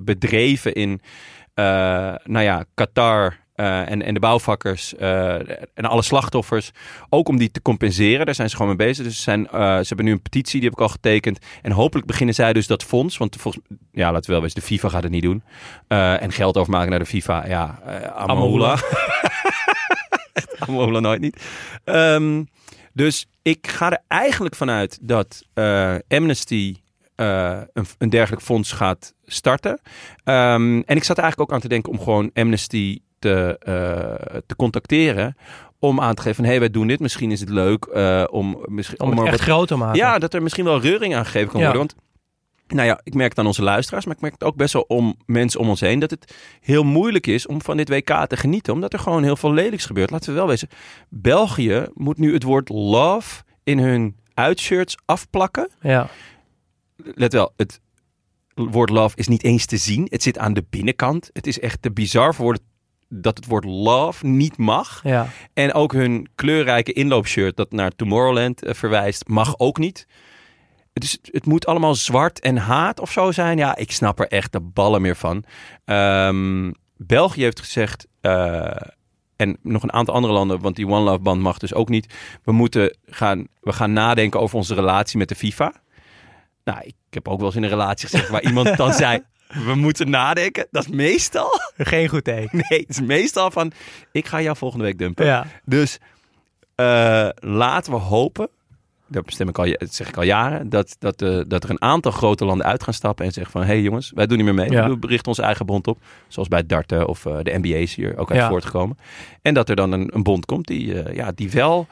[0.00, 1.00] bedreven in,
[2.24, 5.34] nou ja, Qatar eh, en, en de bouwvakkers eh,
[5.74, 6.70] en alle slachtoffers.
[7.08, 8.26] Ook om die te compenseren.
[8.26, 9.04] Daar zijn ze gewoon mee bezig.
[9.04, 11.38] Dus ze, zijn, eh, ze hebben nu een petitie, die heb ik al getekend.
[11.62, 13.16] En hopelijk beginnen zij dus dat fonds.
[13.16, 15.42] Want volgens ja, laten we wel wezen, de FIFA gaat het niet doen.
[15.88, 17.80] En geld overmaken naar de FIFA, ja,
[18.14, 18.72] Amahula.
[20.32, 21.42] Echt Amahula nooit niet.
[21.84, 22.44] Ehm,
[22.92, 25.42] dus ik ga er eigenlijk vanuit dat
[26.08, 26.76] Amnesty
[27.16, 29.80] een, een dergelijk fonds gaat starten.
[30.24, 34.56] Ehm, en ik zat eigenlijk ook aan te denken om gewoon Amnesty te, eh, te
[34.56, 35.36] contacteren.
[35.78, 37.00] Om aan te geven van, hé, hey, wij doen dit.
[37.00, 38.58] Misschien is het leuk eh, om...
[38.64, 39.96] Misschien, Om het echt wat- groot te maken.
[39.98, 41.66] ja, dat er misschien wel reuring aan gegeven kan Ja.
[41.72, 41.86] worden.
[41.86, 42.08] Want
[42.66, 44.84] nou ja, ik merk het aan onze luisteraars, maar ik merk het ook best wel
[44.88, 48.36] om mensen om ons heen, dat het heel moeilijk is om van dit WK te
[48.36, 50.10] genieten, omdat er gewoon heel veel lelijks gebeurt.
[50.10, 50.68] Laten we wel wezen,
[51.08, 55.70] België moet nu het woord love in hun uitshirts afplakken.
[55.80, 56.08] Ja.
[56.96, 57.80] Let wel, het
[58.54, 60.06] woord love is niet eens te zien.
[60.10, 61.30] Het zit aan de binnenkant.
[61.32, 62.62] Het is echt te bizar voor woorden
[63.12, 65.00] dat het woord love niet mag.
[65.02, 65.26] Ja.
[65.54, 70.06] En ook hun kleurrijke inloopshirt dat naar Tomorrowland eh, verwijst, mag ook niet.
[70.92, 73.58] Het, is, het moet allemaal zwart en haat of zo zijn.
[73.58, 75.44] Ja, ik snap er echt de ballen meer van.
[75.84, 78.70] Ehm, België heeft gezegd, eh,
[79.36, 82.14] en nog een aantal andere landen, want die One Love band mag dus ook niet.
[82.44, 85.72] We moeten gaan, we gaan nadenken over onze relatie met de FIFA.
[86.64, 89.20] Nou, ik heb ook wel eens in een relatie gezegd waar iemand dan zei,
[89.52, 90.66] we moeten nadenken.
[90.70, 92.58] Dat is meestal, Geen goed teken.
[92.68, 93.72] nee, het is meestal van,
[94.12, 95.24] ik ga jou volgende week dumpen.
[95.26, 95.46] Ja.
[95.64, 95.98] Dus
[96.74, 98.48] eh, laten we hopen,
[99.06, 101.82] dat bestem ik al, dat zeg ik al jaren, dat, dat, eh, dat er een
[101.82, 104.46] aantal grote landen uit gaan stappen en zeggen van, hé hey jongens, wij doen niet
[104.46, 104.70] meer mee.
[104.70, 104.88] Ja.
[104.88, 105.98] We richten onze eigen bond op,
[106.28, 108.48] zoals bij darten of eh, de NBA's hier ook uit Ja.
[108.48, 108.98] voortgekomen.
[109.42, 111.86] En dat er dan een, een bond komt die, ja, die wel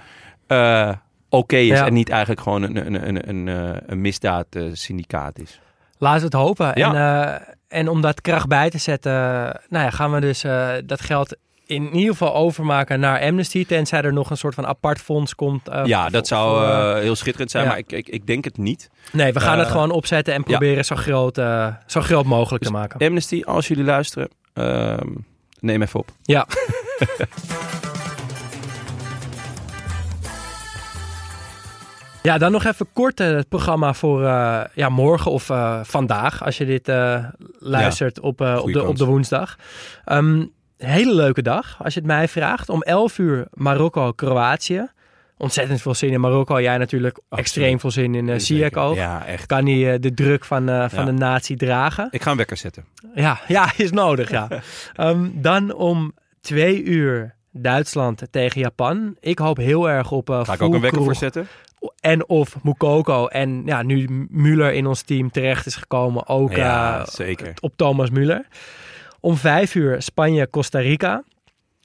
[1.28, 1.86] oké is Ja.
[1.86, 3.46] en niet eigenlijk gewoon een, een, een, een,
[3.86, 5.60] een misdaad syndicaat is.
[5.98, 6.70] Laten we het hopen.
[6.74, 6.88] Ja.
[6.88, 9.12] En, eh, en om dat kracht bij te zetten,
[9.68, 11.36] nou ja, gaan we dus eh, dat geld
[11.66, 13.66] in ieder geval overmaken naar Amnesty.
[13.66, 15.68] Tenzij er nog een soort van apart fonds komt.
[15.68, 16.68] eh, ja, dat zou
[17.00, 17.68] heel schitterend zijn, ja.
[17.68, 18.90] maar ik, ik, ik denk het niet.
[19.12, 20.46] nee, we gaan het gewoon opzetten en ja.
[20.46, 21.36] proberen zo, groot,
[21.86, 23.06] zo groot mogelijk Dus te maken.
[23.06, 25.08] Amnesty, als jullie luisteren, ehm,
[25.60, 26.08] neem even op.
[26.22, 26.46] Ja.
[32.28, 36.44] Ja, dan nog even kort eh, het programma voor eh, ja, morgen of eh, vandaag,
[36.44, 36.92] als je dit
[37.58, 39.56] luistert op, op, de, op de woensdag.
[40.04, 40.44] Ehm,
[40.76, 42.68] hele leuke dag, als je het mij vraagt.
[42.68, 44.86] Om 11 uur Marokko-Kroatië.
[45.36, 46.60] Ontzettend veel zin in Marokko.
[46.60, 48.94] Jij natuurlijk extreem veel zin in Ziyech ook.
[48.94, 49.46] Ja, echt.
[49.46, 51.04] Kan hij de druk van, van Ja.
[51.04, 52.08] de natie dragen?
[52.10, 52.84] Ik ga een wekker zetten.
[53.14, 54.48] Ja, ja is nodig, ja.
[54.94, 59.16] Ehm, dan om twee uur Duitsland tegen Japan.
[59.20, 61.48] Ik hoop heel erg op uh, Ga ik ook een wekker voor zetten?
[62.00, 63.26] En of Mukoko.
[63.26, 67.52] En ja, nu Müller in ons team terecht is gekomen, ook Ja, eh, zeker.
[67.60, 68.46] op Thomas Müller.
[69.20, 71.22] Om vijf uur Spanje-Costa Rica.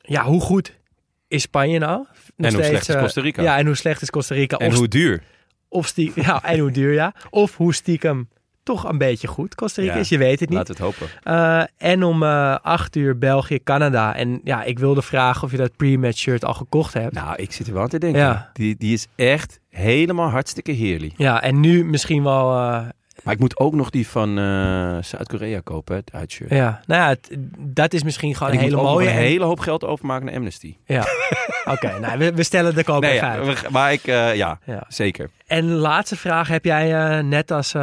[0.02, 0.80] Ja, hoe goed
[1.28, 2.06] is Spanje nou?
[2.36, 3.41] Nog En hoe slecht is eh, Costa Rica?
[3.41, 4.58] Ja, en hoe slecht is Costa Rica?
[4.58, 5.24] En of, hoe duur?
[5.70, 7.14] of stiekem, ja, en hoe duur, ja.
[7.30, 8.30] Of hoe stiekem
[8.64, 10.10] toch een beetje goed Costa Rica Ja, is.
[10.10, 10.58] Je weet het niet.
[10.58, 11.08] Laat het hopen.
[11.24, 14.16] Eh, en om 8 uur België-Canada.
[14.16, 17.14] En ja, ik wilde vragen of je dat pre-match shirt al gekocht hebt.
[17.14, 18.22] Nou, ik zit er wel aan te denken.
[18.22, 18.50] Ja.
[18.54, 21.14] Die, die is echt helemaal hartstikke heerlijk.
[21.18, 22.52] Ja, en nu misschien wel...
[22.52, 22.82] eh,
[23.24, 26.50] Maar ik moet ook nog die van eh, Zuid-Korea kopen, hè, het uitshirt.
[26.50, 29.08] ja, nou ja, het- dat is misschien gewoon En een hele mooie.
[29.08, 30.76] een en- hele hoop geld overmaken naar Amnesty.
[30.86, 31.06] Ja,
[31.74, 32.00] oké.
[32.00, 33.62] nou, we, we stellen de koop Nee, even ja, uit.
[33.62, 34.84] we- maar ik, eh, ja, Ja.
[34.88, 35.30] zeker.
[35.48, 36.48] En laatste vraag.
[36.48, 37.74] Heb jij net als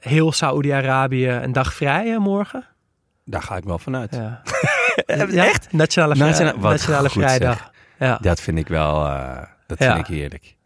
[0.00, 2.64] heel Saoedi-Arabië een dag vrij morgen?
[3.24, 4.14] Daar ga ik wel vanuit.
[4.14, 4.42] Ja.
[5.46, 5.72] Echt?
[5.72, 7.70] Nationale, vrij- Nationale- nationale vrijdag.
[7.98, 8.18] Ja.
[8.22, 8.94] Dat vind ik wel,
[9.66, 10.56] dat vind ik heerlijk.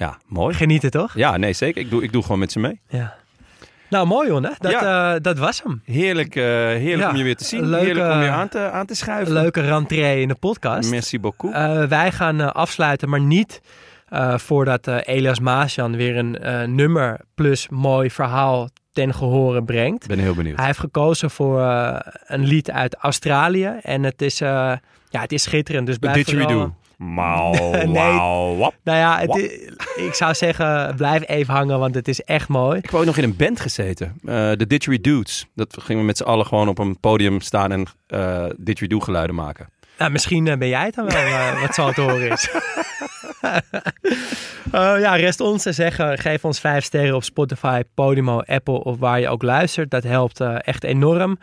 [0.00, 0.54] Ja, mooi.
[0.54, 1.14] Genieten toch?
[1.14, 1.80] Ja, nee, zeker.
[1.82, 2.80] Ik doe, ik doe gewoon met ze mee.
[2.88, 3.14] Ja.
[3.90, 4.54] Nou, mooi jongen.
[4.58, 5.82] Dat, eh, dat was hem.
[5.84, 7.66] Heerlijk, eh, heerlijk Ja, om je weer te zien.
[7.68, 9.32] leuke- heerlijk om je aan te, aan te schuiven.
[9.34, 10.90] Leuke rentree in de podcast.
[10.90, 11.54] Merci beaucoup.
[11.54, 13.60] Eh, wij gaan afsluiten, maar niet
[14.36, 20.02] voordat Elias Maasjan weer een nummer plus mooi verhaal ten gehore brengt.
[20.02, 20.56] Ik ben heel benieuwd.
[20.56, 21.60] Hij heeft gekozen voor
[22.26, 24.80] een lied uit Australië en het is, ja,
[25.10, 25.86] het is schitterend.
[25.86, 26.78] Dus blijf vooral-.
[27.00, 28.12] Mauw, Nee.
[28.84, 29.36] Nou ja, het
[29.96, 32.78] ik zou zeggen, blijf even hangen, want het is echt mooi.
[32.78, 34.06] Ik heb ook nog in een band gezeten.
[34.24, 35.46] eh, de Didgeridoos.
[35.54, 39.34] Dat gingen we met z'n allen gewoon op een podium staan en eh didgeridoo geluiden
[39.36, 39.68] maken.
[39.98, 42.48] Nou, misschien eh, ben jij het dan wel, wat zo te horen is.
[44.70, 48.98] Eh, ja, rest ons te zeggen, geef ons vijf sterren op Spotify, Podimo, Apple of
[48.98, 49.90] waar je ook luistert.
[49.90, 51.38] Dat helpt echt enorm.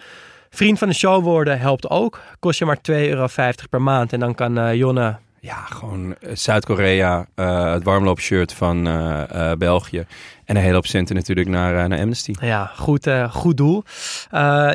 [0.49, 2.21] Vriend van de show worden helpt ook.
[2.39, 3.27] Kost je maar 2,50 euro
[3.69, 4.13] per maand.
[4.13, 5.17] En dan kan eh, Jonne...
[5.39, 10.05] Ja, gewoon eh, Zuid-Korea, eh, het warmloopshirt van eh, België.
[10.45, 12.33] En een hele hoop centen natuurlijk naar, naar Amnesty.
[12.41, 13.83] Ja, goed, goed doel.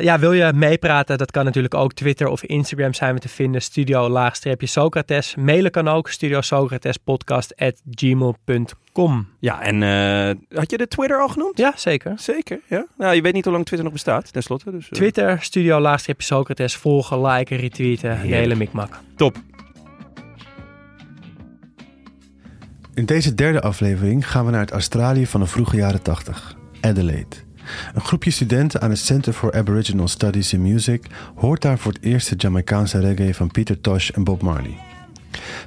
[0.01, 1.17] Ja, wil je meepraten?
[1.17, 1.93] Dat kan natuurlijk ook.
[1.93, 3.61] Twitter of Instagram zijn we te vinden.
[3.61, 5.35] Studio laagstreepje Socrates.
[5.35, 6.09] Mailen kan ook.
[6.09, 9.27] Studio Socrates podcast at gmail.com.
[9.39, 9.81] Ja, en
[10.53, 11.57] had je de Twitter al genoemd?
[11.57, 12.13] Ja, zeker.
[12.15, 12.85] Zeker, ja.
[12.97, 14.71] Nou, je weet niet hoe lang Twitter nog bestaat, tenslotte.
[14.71, 16.75] Dus, Twitter, Studio laagstreepje Socrates.
[16.75, 18.21] Volgen, liken, retweeten.
[18.21, 18.99] De hele mikmak.
[19.15, 19.37] Top.
[22.95, 27.35] In deze derde aflevering gaan we naar het Australië van de vroege jaren 80, Adelaide.
[27.93, 32.03] Een groepje studenten aan het Center for Aboriginal Studies in Music hoort daar voor het
[32.03, 34.77] eerst de Jamaicaanse reggae van Peter Tosh en Bob Marley.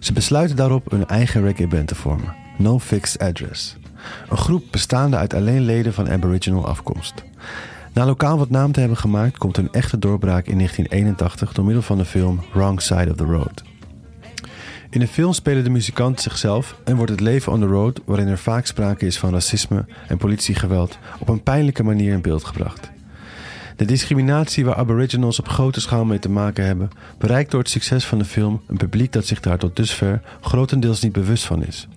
[0.01, 3.77] Ze besluiten daarop een eigen reggae band te vormen, No Fixed Address.
[4.29, 7.25] Een groep bestaande uit alleen leden van Aboriginal afkomst.
[7.93, 11.83] Na lokaal wat naam te hebben gemaakt, komt hun echte doorbraak in 1981 door middel
[11.83, 13.63] van de film Wrong Side of the Road.
[14.97, 18.29] In de film spelen de muzikanten zichzelf en wordt het leven on the road, waarin
[18.29, 22.91] er vaak sprake is van racisme en politiegeweld, op een pijnlijke manier in beeld gebracht.
[23.77, 28.07] De discriminatie waar Aboriginals op grote schaal mee te maken hebben, bereikt door het succes
[28.07, 31.89] van de film een publiek dat zich daar tot dusver grotendeels niet bewust van is.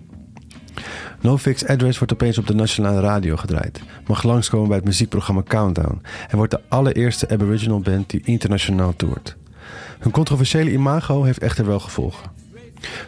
[1.20, 5.42] No Fix Address wordt opeens op de nationale radio gedraaid, mag langskomen bij het muziekprogramma
[5.42, 9.36] Countdown en wordt de allereerste Aboriginal band die internationaal toert.
[9.98, 12.39] Hun controversiële imago heeft echter wel gevolgen.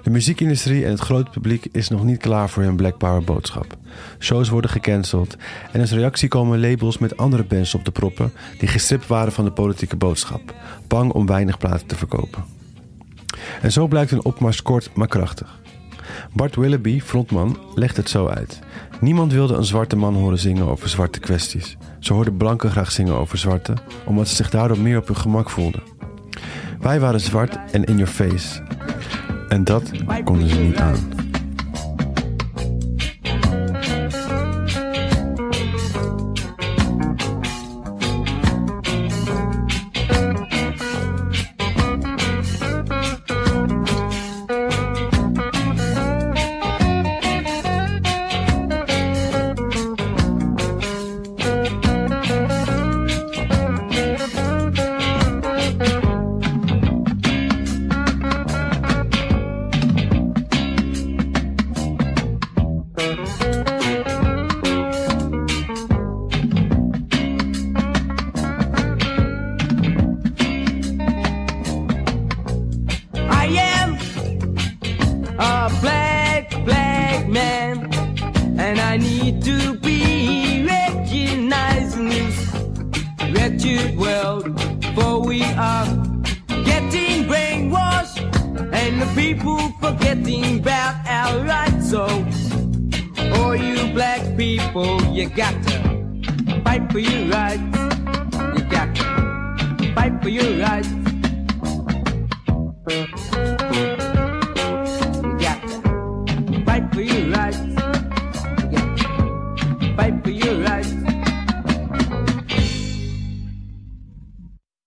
[0.03, 3.77] De muziekindustrie en het grote publiek is nog niet klaar voor hun Black Power boodschap.
[4.19, 5.37] Shows worden gecanceld
[5.73, 9.45] en als reactie komen labels met andere bands op de proppen die gestript waren van
[9.45, 10.55] de politieke boodschap,
[10.89, 12.45] bang om weinig platen te verkopen.
[13.63, 15.61] En zo blijkt hun opmars kort maar krachtig.
[16.33, 18.59] Bart Willoughby, frontman, legt het zo uit.
[19.01, 21.77] Niemand wilde een zwarte man horen zingen over zwarte kwesties.
[21.99, 25.51] Ze hoorden blanken graag zingen over zwarte, omdat ze zich daardoor meer op hun gemak
[25.51, 25.83] voelden.
[26.81, 28.63] Wij waren zwart en in your face.
[29.53, 29.91] En dat
[30.25, 31.22] konden ze niet aan.